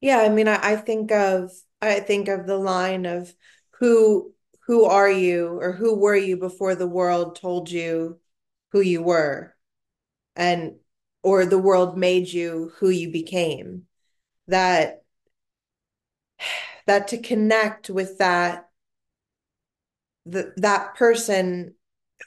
Yeah, 0.00 0.18
I 0.18 0.28
mean, 0.28 0.48
I, 0.48 0.72
I 0.72 0.76
think 0.76 1.12
of 1.12 1.50
I 1.80 2.00
think 2.00 2.28
of 2.28 2.46
the 2.46 2.58
line 2.58 3.06
of 3.06 3.34
who 3.78 4.32
who 4.66 4.84
are 4.84 5.10
you 5.10 5.58
or 5.60 5.72
who 5.72 5.98
were 5.98 6.16
you 6.16 6.36
before 6.36 6.74
the 6.74 6.86
world 6.86 7.36
told 7.36 7.70
you 7.70 8.20
who 8.72 8.80
you 8.80 9.02
were 9.02 9.53
and 10.36 10.76
or 11.22 11.46
the 11.46 11.58
world 11.58 11.96
made 11.96 12.28
you 12.28 12.72
who 12.78 12.90
you 12.90 13.10
became. 13.10 13.84
That 14.48 15.02
that 16.86 17.08
to 17.08 17.18
connect 17.18 17.88
with 17.88 18.18
that 18.18 18.68
the, 20.26 20.52
that 20.56 20.94
person 20.94 21.74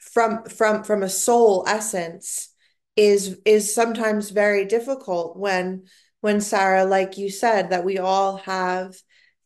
from 0.00 0.44
from 0.44 0.84
from 0.84 1.02
a 1.02 1.08
soul 1.08 1.64
essence 1.66 2.50
is 2.96 3.38
is 3.44 3.72
sometimes 3.72 4.30
very 4.30 4.64
difficult 4.64 5.36
when 5.36 5.84
when 6.20 6.40
Sarah 6.40 6.84
like 6.84 7.18
you 7.18 7.30
said 7.30 7.70
that 7.70 7.84
we 7.84 7.98
all 7.98 8.38
have 8.38 8.96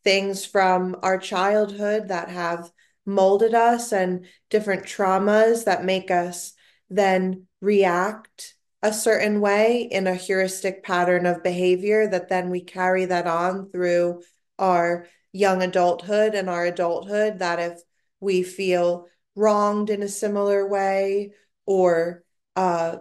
things 0.03 0.45
from 0.45 0.95
our 1.01 1.17
childhood 1.17 2.09
that 2.09 2.29
have 2.29 2.71
molded 3.05 3.53
us 3.53 3.91
and 3.91 4.25
different 4.49 4.83
traumas 4.83 5.65
that 5.65 5.85
make 5.85 6.09
us 6.09 6.52
then 6.95 7.47
react 7.61 8.55
a 8.81 8.93
certain 8.93 9.39
way 9.39 9.87
in 9.89 10.07
a 10.07 10.15
heuristic 10.15 10.83
pattern 10.83 11.25
of 11.25 11.43
behavior 11.43 12.07
that 12.07 12.29
then 12.29 12.49
we 12.49 12.61
carry 12.61 13.05
that 13.05 13.27
on 13.27 13.69
through 13.71 14.21
our 14.59 15.07
young 15.31 15.63
adulthood 15.63 16.35
and 16.35 16.49
our 16.49 16.65
adulthood 16.65 17.39
that 17.39 17.59
if 17.59 17.81
we 18.19 18.43
feel 18.43 19.07
wronged 19.35 19.89
in 19.89 20.03
a 20.03 20.07
similar 20.07 20.67
way 20.67 21.31
or 21.65 22.23
uh 22.55 22.97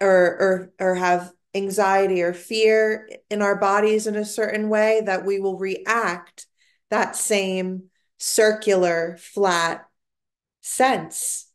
or 0.00 0.10
or 0.10 0.72
or 0.80 0.94
have 0.94 1.32
anxiety 1.54 2.22
or 2.22 2.34
fear 2.34 3.08
in 3.30 3.40
our 3.42 3.56
bodies 3.56 4.06
in 4.06 4.16
a 4.16 4.24
certain 4.24 4.68
way 4.68 5.02
that 5.04 5.24
we 5.24 5.38
will 5.38 5.58
react 5.58 6.46
that 6.90 7.16
same 7.16 7.84
circular, 8.18 9.16
flat 9.18 9.86
sense. 10.60 11.45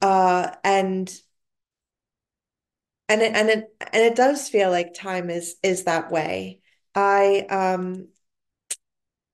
Uh, 0.00 0.54
and 0.64 1.12
and 3.08 3.22
it, 3.22 3.34
and 3.34 3.48
it 3.48 3.74
and 3.92 4.02
it 4.02 4.14
does 4.14 4.48
feel 4.48 4.70
like 4.70 4.94
time 4.94 5.30
is 5.30 5.56
is 5.62 5.84
that 5.84 6.10
way. 6.10 6.60
I 6.94 7.46
um 7.50 8.08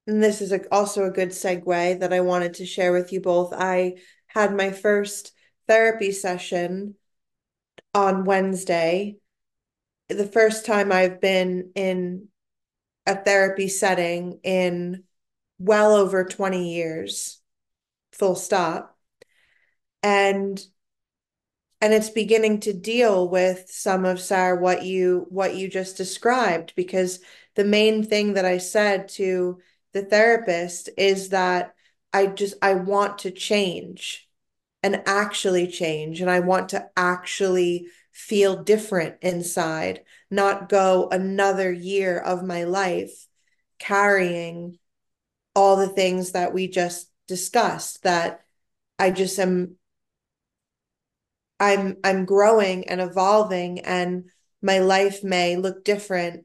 and 0.06 0.22
this 0.22 0.40
is 0.40 0.52
a, 0.52 0.60
also 0.72 1.04
a 1.04 1.10
good 1.10 1.30
segue 1.30 2.00
that 2.00 2.12
I 2.12 2.20
wanted 2.20 2.54
to 2.54 2.66
share 2.66 2.92
with 2.92 3.12
you 3.12 3.20
both. 3.20 3.52
I 3.52 3.94
had 4.26 4.54
my 4.54 4.70
first 4.70 5.32
therapy 5.66 6.12
session 6.12 6.96
on 7.94 8.24
Wednesday. 8.24 9.16
The 10.08 10.26
first 10.26 10.66
time 10.66 10.92
I've 10.92 11.20
been 11.20 11.72
in 11.74 12.28
a 13.06 13.16
therapy 13.16 13.68
setting 13.68 14.40
in 14.44 15.04
well 15.58 15.94
over 15.94 16.24
20 16.24 16.74
years, 16.74 17.40
full 18.12 18.36
stop. 18.36 18.93
And 20.04 20.64
and 21.80 21.92
it's 21.92 22.10
beginning 22.10 22.60
to 22.60 22.72
deal 22.72 23.28
with 23.28 23.70
some 23.70 24.04
of 24.04 24.20
Sarah 24.20 24.60
what 24.60 24.84
you 24.84 25.26
what 25.30 25.56
you 25.56 25.68
just 25.68 25.96
described 25.96 26.72
because 26.76 27.20
the 27.56 27.64
main 27.64 28.04
thing 28.04 28.34
that 28.34 28.44
I 28.44 28.58
said 28.58 29.08
to 29.10 29.60
the 29.92 30.02
therapist 30.02 30.90
is 30.96 31.30
that 31.30 31.74
I 32.12 32.26
just 32.26 32.54
I 32.62 32.74
want 32.74 33.18
to 33.18 33.30
change 33.30 34.28
and 34.82 35.02
actually 35.06 35.66
change 35.66 36.20
and 36.20 36.30
I 36.30 36.40
want 36.40 36.70
to 36.70 36.88
actually 36.96 37.86
feel 38.12 38.62
different 38.62 39.16
inside, 39.22 40.04
not 40.30 40.68
go 40.68 41.08
another 41.10 41.72
year 41.72 42.18
of 42.18 42.44
my 42.44 42.64
life 42.64 43.26
carrying 43.78 44.78
all 45.54 45.76
the 45.76 45.88
things 45.88 46.32
that 46.32 46.52
we 46.52 46.68
just 46.68 47.10
discussed 47.26 48.02
that 48.02 48.44
I 48.98 49.10
just 49.10 49.38
am 49.38 49.76
I'm 51.64 51.96
I'm 52.04 52.26
growing 52.26 52.88
and 52.88 53.00
evolving 53.00 53.80
and 53.80 54.24
my 54.60 54.80
life 54.80 55.24
may 55.24 55.56
look 55.56 55.84
different 55.84 56.44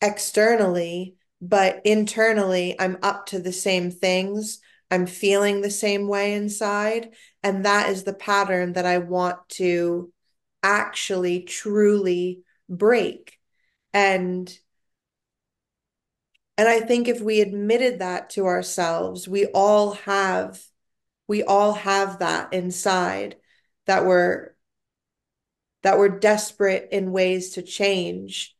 externally, 0.00 1.16
but 1.42 1.82
internally 1.84 2.74
I'm 2.78 2.98
up 3.02 3.26
to 3.26 3.38
the 3.38 3.52
same 3.52 3.90
things. 3.90 4.60
I'm 4.90 5.06
feeling 5.06 5.60
the 5.60 5.70
same 5.70 6.08
way 6.08 6.34
inside. 6.34 7.10
And 7.42 7.66
that 7.66 7.90
is 7.90 8.04
the 8.04 8.14
pattern 8.14 8.72
that 8.74 8.86
I 8.86 8.98
want 8.98 9.46
to 9.50 10.10
actually 10.62 11.42
truly 11.42 12.40
break. 12.68 13.38
And 13.92 14.56
and 16.58 16.66
I 16.66 16.80
think 16.80 17.08
if 17.08 17.20
we 17.20 17.42
admitted 17.42 17.98
that 17.98 18.30
to 18.30 18.46
ourselves, 18.46 19.28
we 19.28 19.44
all 19.46 19.92
have 19.92 20.62
we 21.28 21.42
all 21.42 21.74
have 21.74 22.20
that 22.20 22.54
inside 22.54 23.36
that 23.86 24.04
we're 24.04 24.54
that 25.82 25.98
we're 25.98 26.18
desperate 26.18 26.88
in 26.90 27.12
ways 27.12 27.50
to 27.50 27.62
change 27.62 28.56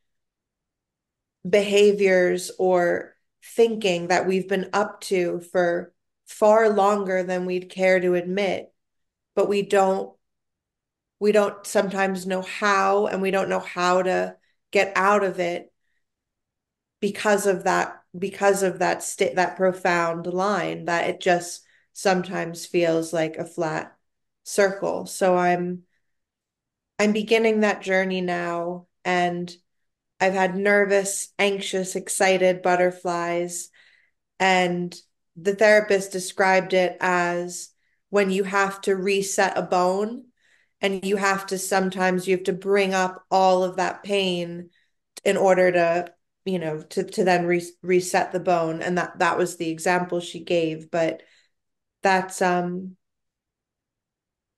behaviors 1.49 2.51
or 2.59 3.17
thinking 3.43 4.09
that 4.09 4.27
we've 4.27 4.49
been 4.49 4.71
up 4.73 5.01
to 5.01 5.41
for 5.41 5.93
far 6.27 6.69
longer 6.69 7.23
than 7.23 7.47
we'd 7.47 7.71
care 7.71 8.01
to 8.01 8.15
admit. 8.15 8.73
But 9.35 9.49
we 9.49 9.62
don't 9.62 10.12
we 11.19 11.33
don't 11.33 11.67
sometimes 11.67 12.27
know 12.27 12.43
how 12.43 13.07
and 13.07 13.23
we 13.23 13.31
don't 13.31 13.49
know 13.49 13.61
how 13.61 14.03
to 14.03 14.37
get 14.71 14.93
out 14.97 15.25
of 15.25 15.41
it 15.41 15.73
because 17.01 17.47
of 17.47 17.65
that 17.65 18.03
because 18.17 18.62
of 18.62 18.79
that 18.79 19.03
state 19.03 19.37
that 19.37 19.57
profound 19.57 20.27
line 20.27 20.87
that 20.87 21.09
it 21.09 21.21
just 21.21 21.65
sometimes 21.93 22.67
feels 22.67 23.12
like 23.12 23.37
a 23.37 23.45
flat 23.45 23.96
circle. 24.47 25.07
So 25.07 25.37
i'm 25.37 25.83
i'm 26.99 27.13
beginning 27.13 27.61
that 27.61 27.83
journey 27.83 28.21
now 28.21 28.87
and 29.05 29.55
i've 30.21 30.33
had 30.33 30.57
nervous 30.57 31.33
anxious 31.39 31.95
excited 31.95 32.63
butterflies 32.63 33.69
and 34.39 34.95
the 35.37 35.55
therapist 35.55 36.13
described 36.13 36.73
it 36.73 36.97
as 37.01 37.71
when 38.11 38.31
you 38.31 38.45
have 38.45 38.81
to 38.81 38.95
reset 38.95 39.59
a 39.59 39.63
bone 39.63 40.25
and 40.81 41.05
you 41.05 41.17
have 41.17 41.47
to 41.47 41.59
sometimes 41.59 42.27
you 42.27 42.37
have 42.37 42.45
to 42.45 42.53
bring 42.53 42.95
up 42.95 43.25
all 43.31 43.65
of 43.65 43.77
that 43.77 44.03
pain 44.03 44.71
in 45.25 45.37
order 45.37 45.73
to 45.73 46.13
you 46.45 46.59
know 46.59 46.81
to 46.81 47.03
to 47.03 47.25
then 47.25 47.47
re- 47.47 47.73
reset 47.83 48.33
the 48.33 48.41
bone. 48.41 48.81
And 48.81 48.97
that 48.99 49.19
that 49.19 49.37
was 49.37 49.57
the 49.57 49.69
example 49.71 50.21
she 50.21 50.41
gave 50.45 50.91
but 50.91 51.23
that's 52.03 52.41
um 52.41 52.97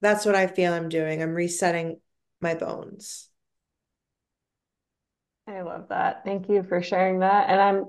that's 0.01 0.25
what 0.25 0.35
I 0.35 0.47
feel 0.47 0.73
I'm 0.73 0.89
doing. 0.89 1.23
I'm 1.23 1.35
resetting 1.35 2.01
my 2.41 2.55
bones. 2.55 3.29
I 5.47 5.63
love 5.63 5.89
that. 5.89 6.25
Thank 6.25 6.49
you 6.49 6.63
for 6.63 6.83
sharing 6.83 7.21
that. 7.21 7.49
And 7.49 7.61
I'm 7.61 7.87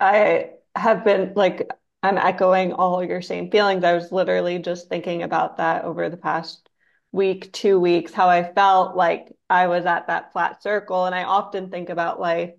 I 0.00 0.50
have 0.74 1.04
been 1.04 1.32
like 1.34 1.68
I'm 2.02 2.18
echoing 2.18 2.72
all 2.72 3.02
your 3.04 3.22
same 3.22 3.50
feelings. 3.50 3.84
I 3.84 3.94
was 3.94 4.12
literally 4.12 4.58
just 4.58 4.88
thinking 4.88 5.22
about 5.22 5.56
that 5.56 5.84
over 5.84 6.08
the 6.08 6.16
past 6.16 6.68
week 7.10 7.52
two 7.52 7.80
weeks 7.80 8.12
how 8.12 8.28
I 8.28 8.52
felt 8.52 8.94
like 8.94 9.32
I 9.48 9.66
was 9.68 9.86
at 9.86 10.08
that 10.08 10.32
flat 10.32 10.62
circle. 10.62 11.06
And 11.06 11.14
I 11.14 11.24
often 11.24 11.70
think 11.70 11.88
about 11.88 12.20
life 12.20 12.52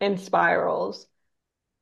in 0.00 0.18
spirals. 0.18 1.06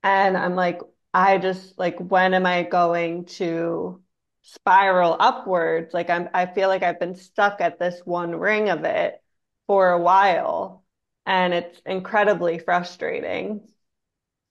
And 0.03 0.37
I'm 0.37 0.57
like, 0.57 0.81
I 1.15 1.39
just 1.39 1.79
like, 1.79 1.99
when 1.99 2.35
am 2.35 2.47
I 2.47 2.63
going 2.63 3.27
to 3.27 4.03
spiral 4.43 5.17
upwards? 5.19 5.95
Like 5.95 6.11
I'm, 6.11 6.29
I 6.35 6.47
feel 6.47 6.69
like 6.69 6.83
I've 6.83 7.01
been 7.01 7.15
stuck 7.15 7.61
at 7.61 7.79
this 7.79 8.01
one 8.05 8.35
ring 8.35 8.69
of 8.69 8.85
it 8.85 9.21
for 9.67 9.91
a 9.91 10.01
while. 10.01 10.85
And 11.27 11.55
it's 11.55 11.81
incredibly 11.87 12.59
frustrating. 12.59 13.69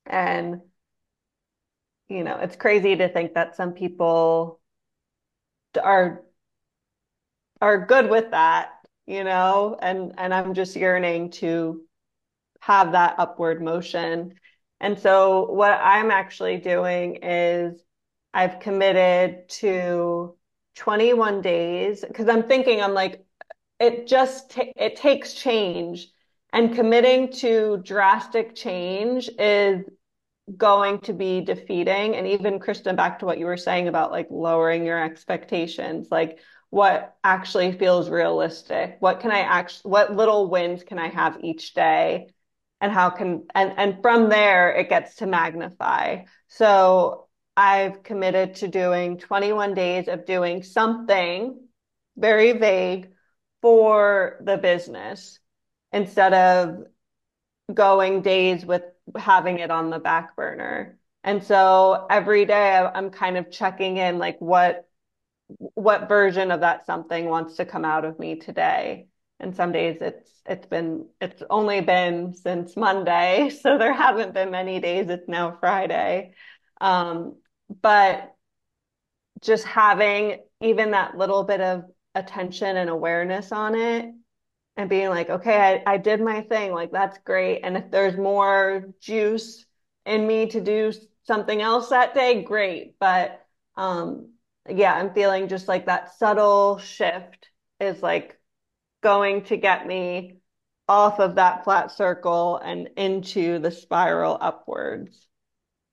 And, 0.06 0.62
you 2.08 2.24
know, 2.24 2.38
it's 2.38 2.56
crazy 2.56 2.96
to 2.96 3.10
think 3.10 3.34
that 3.34 3.56
some 3.56 3.74
people 3.74 4.60
are 5.82 6.24
are 7.62 7.86
good 7.86 8.10
with 8.10 8.32
that, 8.32 8.72
you 9.06 9.24
know, 9.24 9.78
and 9.82 10.14
and 10.18 10.34
I'm 10.34 10.54
just 10.54 10.76
yearning 10.76 11.32
to 11.32 11.82
have 12.62 12.94
that 12.94 13.16
upward 13.18 13.62
motion. 13.62 14.36
And 14.80 14.98
so 14.98 15.52
what 15.52 15.72
I'm 15.72 16.12
actually 16.12 16.58
doing 16.58 17.18
is 17.24 17.82
I've 18.34 18.60
committed 18.60 19.50
to 19.50 20.36
21 20.76 21.42
days 21.42 22.06
because 22.08 22.30
I'm 22.30 22.44
thinking 22.44 22.82
I'm 22.82 22.94
like 22.94 23.26
it 23.80 24.08
just 24.08 24.58
it 24.58 24.96
takes 24.96 25.34
change. 25.34 26.08
And 26.52 26.74
committing 26.74 27.32
to 27.34 27.78
drastic 27.84 28.56
change 28.56 29.30
is 29.38 29.86
going 30.58 31.00
to 31.02 31.14
be 31.14 31.42
defeating. 31.42 32.16
And 32.16 32.28
even 32.28 32.60
Kristen 32.60 32.96
back 32.96 33.20
to 33.20 33.26
what 33.26 33.38
you 33.38 33.46
were 33.46 33.58
saying 33.58 33.88
about 33.88 34.12
like 34.12 34.28
lowering 34.32 34.86
your 34.86 35.02
expectations 35.02 36.08
like 36.12 36.40
what 36.72 37.16
actually 37.24 37.72
feels 37.72 38.10
realistic. 38.10 38.98
What 39.00 39.20
can 39.20 39.32
I 39.32 39.40
actually 39.40 39.90
what 39.90 40.16
little 40.16 40.50
wins 40.50 40.84
can 40.84 41.00
I 41.00 41.10
have 41.10 41.40
each 41.42 41.74
day? 41.74 42.30
And 42.82 42.92
how 42.92 43.10
can 43.10 43.46
and 43.56 43.74
and 43.78 44.02
from 44.02 44.30
there 44.30 44.72
it 44.74 44.90
gets 44.90 45.16
to 45.16 45.28
magnify. 45.28 46.24
So 46.48 47.29
i've 47.60 48.04
committed 48.04 48.56
to 48.56 48.68
doing 48.70 49.18
21 49.18 49.74
days 49.74 50.08
of 50.08 50.26
doing 50.26 50.64
something 50.64 51.60
very 52.16 52.54
vague 52.54 53.10
for 53.62 54.40
the 54.46 54.58
business 54.58 55.40
instead 55.92 56.34
of 56.34 56.86
going 57.74 58.22
days 58.22 58.66
with 58.66 58.84
having 59.18 59.60
it 59.60 59.72
on 59.72 59.90
the 59.90 60.00
back 60.00 60.36
burner. 60.38 60.98
And 61.24 61.44
so 61.44 62.08
every 62.10 62.46
day 62.46 62.78
i'm 62.78 63.10
kind 63.10 63.36
of 63.36 63.52
checking 63.52 63.98
in 63.98 64.20
like 64.20 64.38
what 64.40 64.88
what 65.48 66.08
version 66.08 66.52
of 66.52 66.62
that 66.62 66.86
something 66.86 67.26
wants 67.26 67.58
to 67.58 67.66
come 67.66 67.84
out 67.84 68.06
of 68.06 68.20
me 68.20 68.36
today. 68.36 69.08
And 69.42 69.54
some 69.54 69.74
days 69.74 69.98
it's 70.00 70.32
it's 70.46 70.68
been 70.68 71.08
it's 71.20 71.44
only 71.50 71.82
been 71.82 72.34
since 72.34 72.78
Monday, 72.78 73.50
so 73.62 73.78
there 73.78 73.94
haven't 73.94 74.34
been 74.34 74.52
many 74.52 74.80
days. 74.80 75.10
It's 75.10 75.28
now 75.28 75.58
Friday, 75.60 76.36
um, 76.80 77.36
but 77.82 78.36
just 79.42 79.66
having 79.66 80.40
even 80.62 80.92
that 80.92 81.18
little 81.18 81.44
bit 81.44 81.62
of 81.62 81.86
attention 82.16 82.78
and 82.78 82.90
awareness 82.90 83.52
on 83.52 83.76
it 83.76 84.14
and 84.76 84.90
being 84.90 85.10
like, 85.10 85.30
okay, 85.30 85.82
I, 85.86 85.94
I 85.94 85.98
did 85.98 86.22
my 86.22 86.42
thing, 86.42 86.74
like 86.74 86.92
that's 86.92 87.18
great. 87.20 87.62
And 87.64 87.78
if 87.78 87.92
there's 87.92 88.18
more 88.18 88.86
juice 89.02 89.66
in 90.06 90.26
me 90.26 90.48
to 90.48 90.62
do 90.62 90.92
something 91.24 91.62
else 91.62 91.90
that 91.90 92.14
day, 92.14 92.44
great. 92.44 92.96
But 93.00 93.46
um, 93.76 94.34
yeah, 94.68 94.94
I'm 94.94 95.14
feeling 95.14 95.48
just 95.48 95.68
like 95.68 95.86
that 95.86 96.18
subtle 96.18 96.80
shift 96.80 97.50
is 97.80 98.02
like 98.02 98.40
going 99.02 99.44
to 99.44 99.58
get 99.58 99.88
me 99.88 100.38
off 100.88 101.20
of 101.20 101.36
that 101.36 101.64
flat 101.64 101.92
circle 101.92 102.58
and 102.58 102.90
into 102.98 103.60
the 103.60 103.72
spiral 103.72 104.38
upwards. 104.42 105.29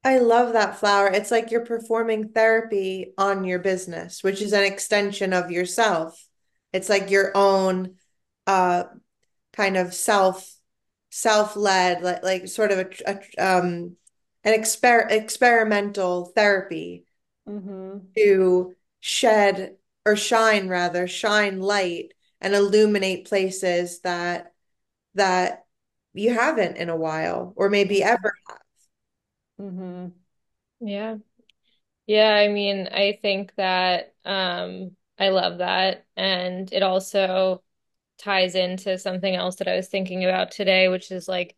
I 0.07 0.19
love 0.19 0.53
that 0.53 0.79
flower. 0.79 1.09
It's 1.09 1.33
like 1.33 1.51
you're 1.51 1.65
performing 1.65 2.29
therapy 2.29 3.13
on 3.19 3.43
your 3.43 3.59
business, 3.59 4.23
which 4.23 4.41
is 4.41 4.53
an 4.53 4.63
extension 4.63 5.33
of 5.33 5.51
yourself. 5.51 6.25
It's 6.73 6.89
like 6.89 7.11
your 7.11 7.33
own 7.35 7.97
uh 8.47 8.85
kind 9.53 9.77
of 9.77 9.93
self 9.93 10.55
self-led 11.11 12.03
like 12.03 12.23
like 12.23 12.47
sort 12.47 12.71
of 12.71 12.79
a, 12.79 12.89
a 13.09 13.45
um 13.59 13.97
an 14.45 14.61
exper 14.61 15.11
experimental 15.11 16.27
therapy 16.27 17.05
Mm-hmm. 17.49 17.99
to 18.17 18.75
shed 19.01 19.77
or 20.05 20.15
shine 20.17 20.69
rather 20.69 21.09
shine 21.09 21.61
light 21.61 22.13
and 22.41 22.55
illuminate 22.55 23.27
places 23.27 24.01
that 24.01 24.53
that 25.15 25.65
you 26.15 26.33
haven't 26.33 26.77
in 26.77 26.91
a 26.91 26.97
while 26.97 27.53
or 27.57 27.69
maybe 27.69 28.05
ever 28.05 28.33
Mm-hmm. 29.61 30.09
Yeah. 30.87 31.17
Yeah, 32.07 32.31
I 32.35 32.49
mean, 32.49 32.89
I 32.89 33.19
think 33.23 33.55
that 33.57 34.15
um 34.25 34.97
I 35.19 35.31
love 35.31 35.59
that 35.59 36.07
and 36.17 36.73
it 36.73 36.83
also 36.83 37.65
ties 38.19 38.55
into 38.57 38.99
something 38.99 39.35
else 39.37 39.57
that 39.59 39.69
I 39.69 39.77
was 39.77 39.89
thinking 39.89 40.25
about 40.25 40.53
today, 40.53 40.89
which 40.89 41.13
is 41.13 41.29
like 41.29 41.57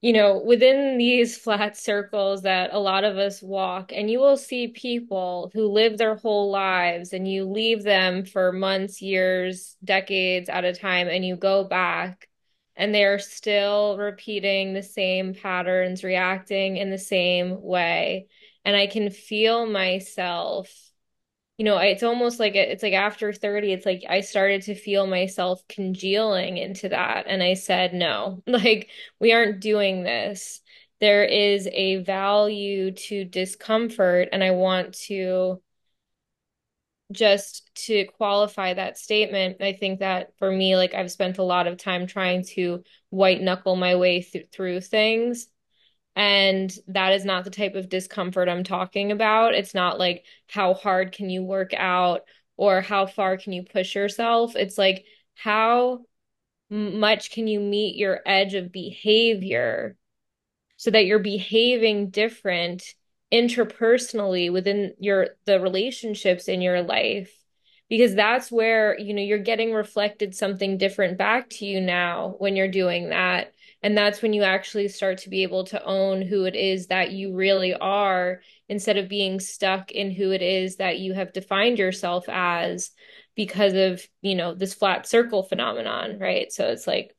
you 0.00 0.12
know, 0.12 0.38
within 0.44 0.96
these 0.98 1.36
flat 1.42 1.76
circles 1.76 2.42
that 2.42 2.70
a 2.72 2.78
lot 2.78 3.04
of 3.04 3.16
us 3.18 3.42
walk, 3.42 3.92
and 3.92 4.10
you 4.10 4.20
will 4.20 4.36
see 4.36 4.68
people 4.68 5.50
who 5.54 5.66
live 5.68 5.98
their 5.98 6.14
whole 6.16 6.50
lives 6.50 7.12
and 7.12 7.26
you 7.30 7.44
leave 7.44 7.82
them 7.82 8.24
for 8.24 8.52
months, 8.52 9.02
years, 9.02 9.76
decades 9.84 10.48
at 10.48 10.64
a 10.64 10.72
time, 10.74 11.08
and 11.08 11.24
you 11.24 11.36
go 11.36 11.64
back 11.64 12.27
and 12.78 12.94
they're 12.94 13.18
still 13.18 13.98
repeating 13.98 14.72
the 14.72 14.82
same 14.82 15.34
patterns, 15.34 16.04
reacting 16.04 16.78
in 16.78 16.90
the 16.90 16.98
same 16.98 17.60
way. 17.60 18.28
And 18.64 18.76
I 18.76 18.86
can 18.86 19.10
feel 19.10 19.66
myself 19.66 20.72
you 21.58 21.64
know, 21.64 21.78
it's 21.78 22.04
almost 22.04 22.38
like 22.38 22.54
it's 22.54 22.84
like 22.84 22.92
after 22.92 23.32
30, 23.32 23.72
it's 23.72 23.84
like 23.84 24.04
I 24.08 24.20
started 24.20 24.62
to 24.62 24.76
feel 24.76 25.06
myself 25.08 25.60
congealing 25.68 26.56
into 26.56 26.88
that. 26.90 27.26
And 27.26 27.42
I 27.42 27.54
said, 27.54 27.92
no, 27.94 28.42
like 28.46 28.90
we 29.18 29.32
aren't 29.32 29.60
doing 29.60 30.04
this. 30.04 30.60
There 31.00 31.24
is 31.24 31.68
a 31.72 31.96
value 32.04 32.92
to 32.92 33.24
discomfort. 33.24 34.28
And 34.32 34.42
I 34.42 34.52
want 34.52 34.94
to 35.06 35.60
just 37.10 37.70
to 37.86 38.06
qualify 38.16 38.74
that 38.74 38.98
statement, 38.98 39.62
I 39.62 39.72
think 39.72 40.00
that 40.00 40.32
for 40.38 40.50
me, 40.50 40.76
like 40.76 40.94
I've 40.94 41.10
spent 41.10 41.38
a 41.38 41.42
lot 41.42 41.66
of 41.66 41.78
time 41.78 42.06
trying 42.06 42.44
to 42.54 42.82
white 43.10 43.40
knuckle 43.40 43.76
my 43.76 43.96
way 43.96 44.22
th 44.22 44.48
through 44.52 44.80
things. 44.82 45.48
And 46.16 46.72
that 46.88 47.12
is 47.12 47.24
not 47.24 47.44
the 47.44 47.50
type 47.50 47.74
of 47.76 47.88
discomfort 47.88 48.48
I'm 48.48 48.64
talking 48.64 49.12
about. 49.12 49.54
It's 49.54 49.74
not 49.74 49.98
like 49.98 50.24
how 50.48 50.74
hard 50.74 51.12
can 51.12 51.30
you 51.30 51.44
work 51.44 51.72
out 51.74 52.22
or 52.56 52.80
how 52.80 53.06
far 53.06 53.36
can 53.36 53.52
you 53.52 53.62
push 53.62 53.94
yourself. 53.94 54.56
It's 54.56 54.76
like 54.76 55.04
how 55.34 56.00
much 56.70 57.30
can 57.30 57.46
you 57.46 57.60
meet 57.60 57.96
your 57.96 58.20
edge 58.26 58.54
of 58.54 58.72
behavior 58.72 59.96
so 60.76 60.90
that 60.90 61.06
you're 61.06 61.18
behaving 61.18 62.10
different 62.10 62.94
interpersonally 63.32 64.50
within 64.50 64.94
your 64.98 65.30
the 65.44 65.60
relationships 65.60 66.48
in 66.48 66.60
your 66.62 66.82
life 66.82 67.30
because 67.88 68.14
that's 68.14 68.52
where 68.52 68.98
you 68.98 69.14
know 69.14 69.22
you're 69.22 69.38
getting 69.38 69.72
reflected 69.72 70.34
something 70.34 70.78
different 70.78 71.18
back 71.18 71.48
to 71.48 71.66
you 71.66 71.80
now 71.80 72.34
when 72.38 72.56
you're 72.56 72.68
doing 72.68 73.10
that. 73.10 73.52
And 73.82 73.96
that's 73.96 74.22
when 74.22 74.32
you 74.32 74.42
actually 74.42 74.88
start 74.88 75.18
to 75.18 75.30
be 75.30 75.44
able 75.44 75.64
to 75.66 75.82
own 75.84 76.20
who 76.20 76.44
it 76.44 76.56
is 76.56 76.88
that 76.88 77.12
you 77.12 77.34
really 77.34 77.74
are 77.74 78.40
instead 78.68 78.96
of 78.96 79.08
being 79.08 79.38
stuck 79.38 79.92
in 79.92 80.10
who 80.10 80.32
it 80.32 80.42
is 80.42 80.76
that 80.76 80.98
you 80.98 81.12
have 81.14 81.32
defined 81.32 81.78
yourself 81.78 82.28
as 82.28 82.90
because 83.36 83.74
of 83.74 84.06
you 84.20 84.34
know 84.34 84.54
this 84.54 84.74
flat 84.74 85.06
circle 85.06 85.42
phenomenon 85.42 86.18
right? 86.18 86.52
So 86.52 86.68
it's 86.68 86.86
like 86.86 87.14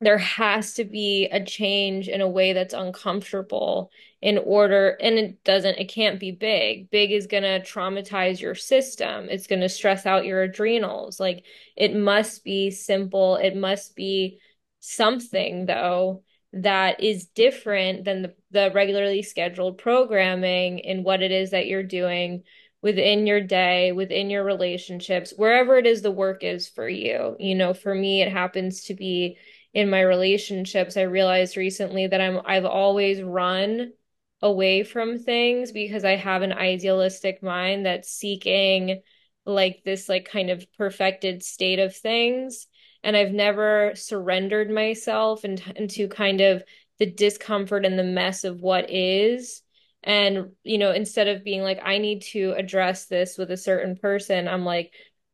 there 0.00 0.18
has 0.18 0.74
to 0.74 0.84
be 0.84 1.26
a 1.26 1.44
change 1.44 2.08
in 2.08 2.20
a 2.20 2.28
way 2.28 2.52
that's 2.52 2.74
uncomfortable 2.74 3.90
in 4.22 4.38
order 4.38 4.96
and 5.00 5.18
it 5.18 5.42
doesn't 5.44 5.78
it 5.78 5.88
can't 5.88 6.20
be 6.20 6.30
big. 6.30 6.90
Big 6.90 7.10
is 7.10 7.26
going 7.26 7.42
to 7.42 7.60
traumatize 7.60 8.40
your 8.40 8.54
system. 8.54 9.28
It's 9.28 9.48
going 9.48 9.60
to 9.60 9.68
stress 9.68 10.06
out 10.06 10.24
your 10.24 10.42
adrenals. 10.42 11.18
Like 11.18 11.44
it 11.76 11.96
must 11.96 12.44
be 12.44 12.70
simple. 12.70 13.36
It 13.36 13.56
must 13.56 13.96
be 13.96 14.38
something 14.80 15.66
though 15.66 16.22
that 16.52 17.02
is 17.02 17.26
different 17.26 18.04
than 18.04 18.22
the, 18.22 18.34
the 18.52 18.70
regularly 18.74 19.22
scheduled 19.22 19.78
programming 19.78 20.78
in 20.78 21.02
what 21.02 21.22
it 21.22 21.32
is 21.32 21.50
that 21.50 21.66
you're 21.66 21.82
doing 21.82 22.44
within 22.80 23.26
your 23.26 23.40
day, 23.40 23.92
within 23.92 24.30
your 24.30 24.44
relationships, 24.44 25.34
wherever 25.36 25.76
it 25.76 25.86
is 25.86 26.00
the 26.02 26.10
work 26.10 26.44
is 26.44 26.68
for 26.68 26.88
you. 26.88 27.36
You 27.38 27.56
know, 27.56 27.74
for 27.74 27.94
me, 27.94 28.22
it 28.22 28.30
happens 28.30 28.84
to 28.84 28.94
be 28.94 29.36
in 29.74 29.90
my 29.90 30.00
relationships, 30.00 30.96
I 30.96 31.02
realized 31.02 31.56
recently 31.56 32.06
that 32.06 32.20
I'm 32.20 32.40
I've 32.44 32.64
always 32.64 33.22
run 33.22 33.92
away 34.40 34.84
from 34.84 35.18
things 35.18 35.72
because 35.72 36.04
I 36.04 36.16
have 36.16 36.42
an 36.42 36.52
idealistic 36.52 37.42
mind 37.42 37.86
that's 37.86 38.10
seeking 38.10 39.02
like 39.44 39.82
this 39.84 40.08
like 40.08 40.28
kind 40.30 40.50
of 40.50 40.66
perfected 40.76 41.42
state 41.42 41.78
of 41.78 41.96
things. 41.96 42.66
And 43.02 43.16
I've 43.16 43.32
never 43.32 43.92
surrendered 43.94 44.70
myself 44.70 45.44
into, 45.44 45.72
into 45.76 46.08
kind 46.08 46.40
of 46.40 46.62
the 46.98 47.06
discomfort 47.10 47.84
and 47.84 47.98
the 47.98 48.04
mess 48.04 48.44
of 48.44 48.60
what 48.60 48.90
is. 48.90 49.62
And 50.02 50.52
you 50.62 50.78
know 50.78 50.92
instead 50.92 51.28
of 51.28 51.44
being 51.44 51.62
like 51.62 51.80
I 51.82 51.98
need 51.98 52.22
to 52.32 52.54
address 52.56 53.06
this 53.06 53.36
with 53.36 53.50
a 53.50 53.56
certain 53.56 53.96
person 53.96 54.46
I'm 54.46 54.64
like 54.64 54.92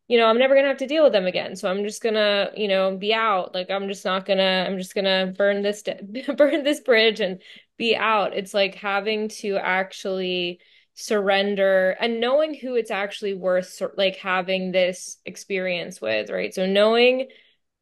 you 0.09 0.19
know, 0.19 0.27
I'm 0.27 0.39
never 0.39 0.55
gonna 0.55 0.69
have 0.69 0.79
to 0.79 0.87
deal 0.87 1.03
with 1.03 1.13
them 1.13 1.27
again. 1.27 1.57
So 1.57 1.71
I'm 1.71 1.83
just 1.85 2.03
gonna, 2.03 2.51
you 2.57 2.69
know, 2.69 2.97
be 2.97 3.15
out. 3.15 3.55
Like 3.55 3.71
I'm 3.71 3.89
just 3.89 4.05
not 4.05 4.27
gonna, 4.27 4.67
I'm 4.69 4.79
just 4.79 4.95
gonna 4.95 5.33
burn 5.37 5.63
this, 5.63 5.83
burn 6.37 6.63
this 6.63 6.81
bridge 6.81 7.21
and 7.21 7.41
be 7.79 7.97
out. 7.97 8.35
It's 8.37 8.55
like 8.55 8.75
having 8.75 9.29
to 9.41 9.57
actually 9.57 10.61
surrender 10.95 11.97
and 12.01 12.21
knowing 12.21 12.55
who 12.55 12.77
it's 12.77 12.91
actually 12.91 13.35
worth 13.35 13.83
like 13.97 14.17
having 14.17 14.73
this 14.73 15.19
experience 15.25 16.01
with, 16.01 16.31
right? 16.31 16.55
So 16.55 16.67
knowing 16.67 17.29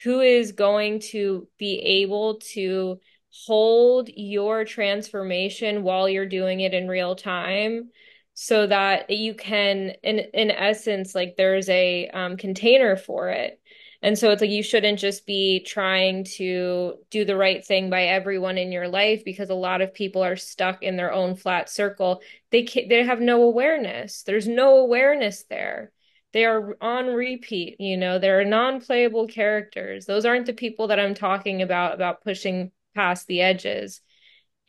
who 0.02 0.20
is 0.20 0.52
going 0.52 1.00
to 1.00 1.48
be 1.58 1.78
able 2.02 2.38
to 2.52 3.00
hold 3.46 4.08
your 4.14 4.64
transformation 4.64 5.82
while 5.82 6.08
you're 6.08 6.26
doing 6.26 6.60
it 6.60 6.74
in 6.74 6.88
real 6.88 7.16
time 7.16 7.90
so 8.34 8.66
that 8.66 9.10
you 9.10 9.34
can 9.34 9.92
in 10.02 10.18
in 10.18 10.50
essence 10.50 11.14
like 11.14 11.36
there's 11.36 11.68
a 11.68 12.08
um, 12.08 12.36
container 12.36 12.96
for 12.96 13.28
it. 13.28 13.60
And 14.04 14.18
so 14.18 14.30
it's 14.32 14.40
like 14.40 14.50
you 14.50 14.64
shouldn't 14.64 14.98
just 14.98 15.26
be 15.26 15.60
trying 15.60 16.24
to 16.24 16.94
do 17.10 17.24
the 17.24 17.36
right 17.36 17.64
thing 17.64 17.88
by 17.88 18.06
everyone 18.06 18.58
in 18.58 18.72
your 18.72 18.88
life 18.88 19.24
because 19.24 19.50
a 19.50 19.54
lot 19.54 19.80
of 19.80 19.94
people 19.94 20.24
are 20.24 20.34
stuck 20.34 20.82
in 20.82 20.96
their 20.96 21.12
own 21.12 21.36
flat 21.36 21.70
circle. 21.70 22.20
They 22.50 22.64
can 22.64 22.88
they 22.88 23.04
have 23.04 23.20
no 23.20 23.42
awareness. 23.44 24.22
There's 24.24 24.48
no 24.48 24.78
awareness 24.78 25.44
there. 25.48 25.92
They 26.32 26.44
are 26.46 26.76
on 26.80 27.06
repeat 27.08 27.76
you 27.80 27.96
know? 27.96 28.18
They're 28.18 28.44
non-playable 28.44 29.28
characters. 29.28 30.06
Those 30.06 30.24
aren't 30.24 30.46
the 30.46 30.52
people 30.54 30.88
that 30.88 30.98
i'm 30.98 31.14
talking 31.14 31.62
about 31.62 31.94
about 31.94 32.22
pushing 32.24 32.72
past 32.94 33.26
the 33.26 33.40
edges 33.40 34.00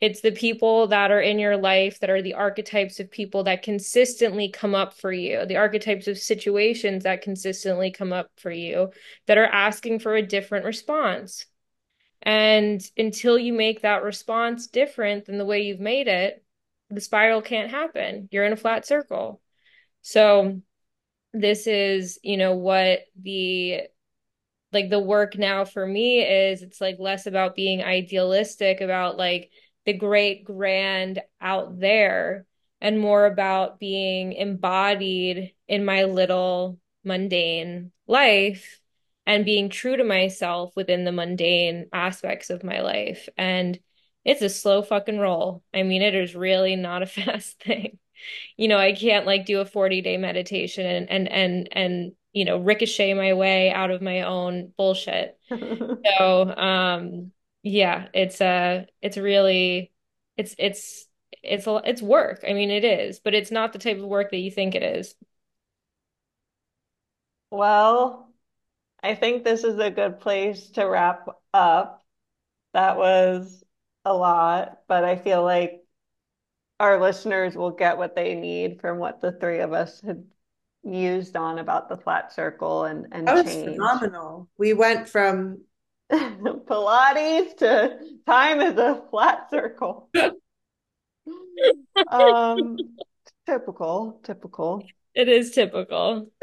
it's 0.04 0.20
the 0.20 0.32
people 0.32 0.88
that 0.88 1.10
are 1.10 1.20
in 1.22 1.38
your 1.38 1.56
life 1.56 1.98
that 2.00 2.10
are 2.10 2.20
the 2.20 2.34
archetypes 2.34 3.00
of 3.00 3.10
people 3.10 3.44
that 3.44 3.62
consistently 3.62 4.50
come 4.50 4.74
up 4.74 4.92
for 4.92 5.10
you, 5.10 5.46
the 5.46 5.56
archetypes 5.56 6.06
of 6.08 6.18
situations 6.18 7.04
that 7.04 7.22
consistently 7.22 7.90
come 7.90 8.12
up 8.12 8.30
for 8.36 8.50
you 8.50 8.90
that 9.24 9.38
are 9.38 9.46
asking 9.46 10.00
for 10.00 10.14
a 10.14 10.20
different 10.20 10.66
response. 10.66 11.46
And 12.20 12.86
until 12.98 13.38
you 13.38 13.54
make 13.54 13.80
that 13.80 14.02
response 14.02 14.66
different 14.66 15.24
than 15.24 15.38
the 15.38 15.46
way 15.46 15.62
you've 15.62 15.80
made 15.80 16.06
it, 16.06 16.44
the 16.90 17.00
spiral 17.00 17.40
can't 17.40 17.70
happen. 17.70 18.28
You're 18.30 18.44
in 18.44 18.52
a 18.52 18.58
flat 18.58 18.86
circle. 18.86 19.40
So, 20.02 20.60
this 21.32 21.66
is, 21.66 22.18
you 22.22 22.36
know, 22.36 22.56
what 22.56 23.00
the 23.18 23.80
like 24.70 24.90
the 24.90 25.00
work 25.00 25.38
now 25.38 25.64
for 25.64 25.86
me 25.86 26.20
is 26.20 26.60
it's 26.60 26.80
like 26.82 26.96
less 26.98 27.26
about 27.26 27.56
being 27.56 27.82
idealistic 27.82 28.82
about 28.82 29.16
like 29.16 29.50
the 29.86 29.92
great 29.92 30.44
grand 30.44 31.20
out 31.40 31.78
there 31.78 32.46
and 32.80 33.00
more 33.00 33.26
about 33.26 33.78
being 33.78 34.32
embodied 34.32 35.52
in 35.68 35.84
my 35.84 36.04
little 36.04 36.78
mundane 37.04 37.92
life 38.06 38.80
and 39.26 39.44
being 39.44 39.68
true 39.68 39.96
to 39.96 40.04
myself 40.04 40.72
within 40.76 41.04
the 41.04 41.12
mundane 41.12 41.86
aspects 41.92 42.50
of 42.50 42.64
my 42.64 42.80
life. 42.80 43.28
And 43.36 43.78
it's 44.24 44.42
a 44.42 44.48
slow 44.48 44.82
fucking 44.82 45.18
roll. 45.18 45.62
I 45.72 45.82
mean, 45.82 46.02
it 46.02 46.14
is 46.14 46.34
really 46.34 46.76
not 46.76 47.02
a 47.02 47.06
fast 47.06 47.62
thing. 47.62 47.98
You 48.56 48.68
know, 48.68 48.78
I 48.78 48.92
can't 48.92 49.26
like 49.26 49.46
do 49.46 49.60
a 49.60 49.66
40 49.66 50.00
day 50.02 50.16
meditation 50.16 50.86
and 50.86 51.10
and 51.10 51.28
and 51.28 51.68
and 51.72 52.12
you 52.32 52.44
know, 52.44 52.58
ricochet 52.58 53.14
my 53.14 53.32
way 53.32 53.70
out 53.70 53.90
of 53.90 54.02
my 54.02 54.22
own 54.22 54.72
bullshit. 54.76 55.38
So, 56.18 56.54
um, 56.54 57.32
yeah, 57.64 58.08
it's 58.14 58.40
uh 58.42 58.86
it's 59.02 59.18
really 59.18 59.92
it's 60.38 60.56
it's 60.58 61.08
It's 61.44 61.66
a 61.68 61.82
it's 61.86 62.02
work. 62.02 62.44
I 62.48 62.54
mean, 62.54 62.70
it 62.72 62.84
is, 62.84 63.20
but 63.20 63.34
it's 63.34 63.52
not 63.52 63.72
the 63.74 63.80
type 63.80 63.98
of 63.98 64.04
work 64.06 64.30
that 64.32 64.38
you 64.38 64.50
think 64.52 64.76
it 64.76 64.84
is. 64.84 65.16
Well, 67.50 68.32
I 69.02 69.14
think 69.16 69.44
this 69.44 69.64
is 69.64 69.78
a 69.80 69.90
good 69.90 70.20
place 70.20 70.70
to 70.72 70.84
wrap 70.86 71.28
up. 71.54 72.04
That 72.74 72.96
was 72.98 73.64
a 74.04 74.14
lot, 74.14 74.82
but 74.88 75.04
I 75.04 75.16
feel 75.16 75.42
like 75.44 75.84
our 76.80 77.00
listeners 77.00 77.56
will 77.56 77.70
get 77.72 77.98
what 77.98 78.16
they 78.16 78.34
need 78.36 78.80
from 78.80 78.98
what 78.98 79.20
the 79.20 79.32
three 79.32 79.60
of 79.60 79.72
us 79.74 80.00
had 80.02 80.26
used 80.84 81.36
on 81.36 81.58
about 81.58 81.88
the 81.88 81.96
flat 81.98 82.32
circle 82.32 82.84
and 82.84 83.08
and 83.12 83.34
That 83.34 83.34
was 83.34 83.56
change. 83.56 83.56
phenomenal. 83.56 84.48
We 84.58 84.72
went 84.74 85.08
from 85.08 85.64
Pilates 86.12 87.56
to 87.58 87.98
time 88.26 88.60
is 88.60 88.76
a 88.76 89.02
flat 89.10 89.50
circle. 89.50 90.10
Um, 92.08 92.76
typical, 93.46 94.20
typical. 94.24 94.84
It 95.14 95.28
is 95.28 95.52
typical. 95.52 96.30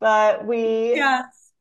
But 0.00 0.46
we 0.46 0.94
yes. 0.94 1.52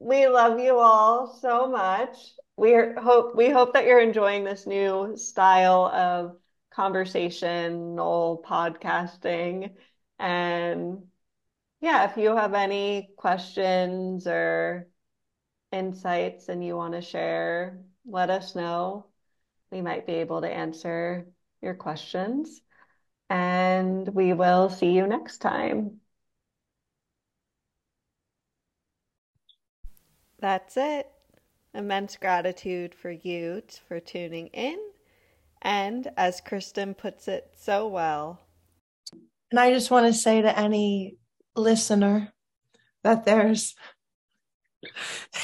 we 0.00 0.26
love 0.26 0.58
you 0.58 0.76
all 0.78 1.38
so 1.40 1.68
much. 1.70 2.16
We 2.56 2.74
hope 2.98 3.36
we 3.36 3.48
hope 3.48 3.74
that 3.74 3.86
you're 3.86 4.00
enjoying 4.00 4.42
this 4.42 4.66
new 4.66 5.16
style 5.16 5.86
of 5.86 6.36
conversational 6.72 8.44
podcasting. 8.44 9.70
And 10.18 11.04
yeah, 11.80 12.10
if 12.10 12.16
you 12.16 12.34
have 12.36 12.54
any 12.54 13.10
questions 13.16 14.26
or 14.26 14.88
insights 15.74 16.48
and 16.48 16.64
you 16.64 16.76
want 16.76 16.94
to 16.94 17.00
share, 17.00 17.80
let 18.06 18.30
us 18.30 18.54
know. 18.54 19.06
We 19.70 19.82
might 19.82 20.06
be 20.06 20.14
able 20.14 20.40
to 20.40 20.48
answer 20.48 21.26
your 21.60 21.74
questions. 21.74 22.60
And 23.28 24.08
we 24.08 24.32
will 24.32 24.70
see 24.70 24.92
you 24.92 25.06
next 25.06 25.38
time. 25.38 26.00
That's 30.38 30.76
it. 30.76 31.08
Immense 31.74 32.16
gratitude 32.16 32.94
for 32.94 33.10
you 33.10 33.62
for 33.88 33.98
tuning 33.98 34.48
in. 34.48 34.78
And 35.62 36.08
as 36.16 36.40
Kristen 36.40 36.94
puts 36.94 37.26
it 37.26 37.50
so 37.56 37.88
well, 37.88 38.40
and 39.50 39.60
I 39.60 39.72
just 39.72 39.90
want 39.90 40.06
to 40.06 40.12
say 40.12 40.42
to 40.42 40.58
any 40.58 41.16
listener 41.56 42.32
that 43.04 43.24
there's 43.24 43.74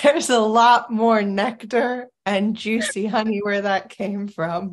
there's 0.02 0.30
a 0.30 0.38
lot 0.38 0.90
more 0.90 1.22
nectar 1.22 2.08
and 2.26 2.56
juicy 2.56 3.06
honey 3.06 3.40
where 3.42 3.62
that 3.62 3.88
came 3.88 4.28
from. 4.28 4.68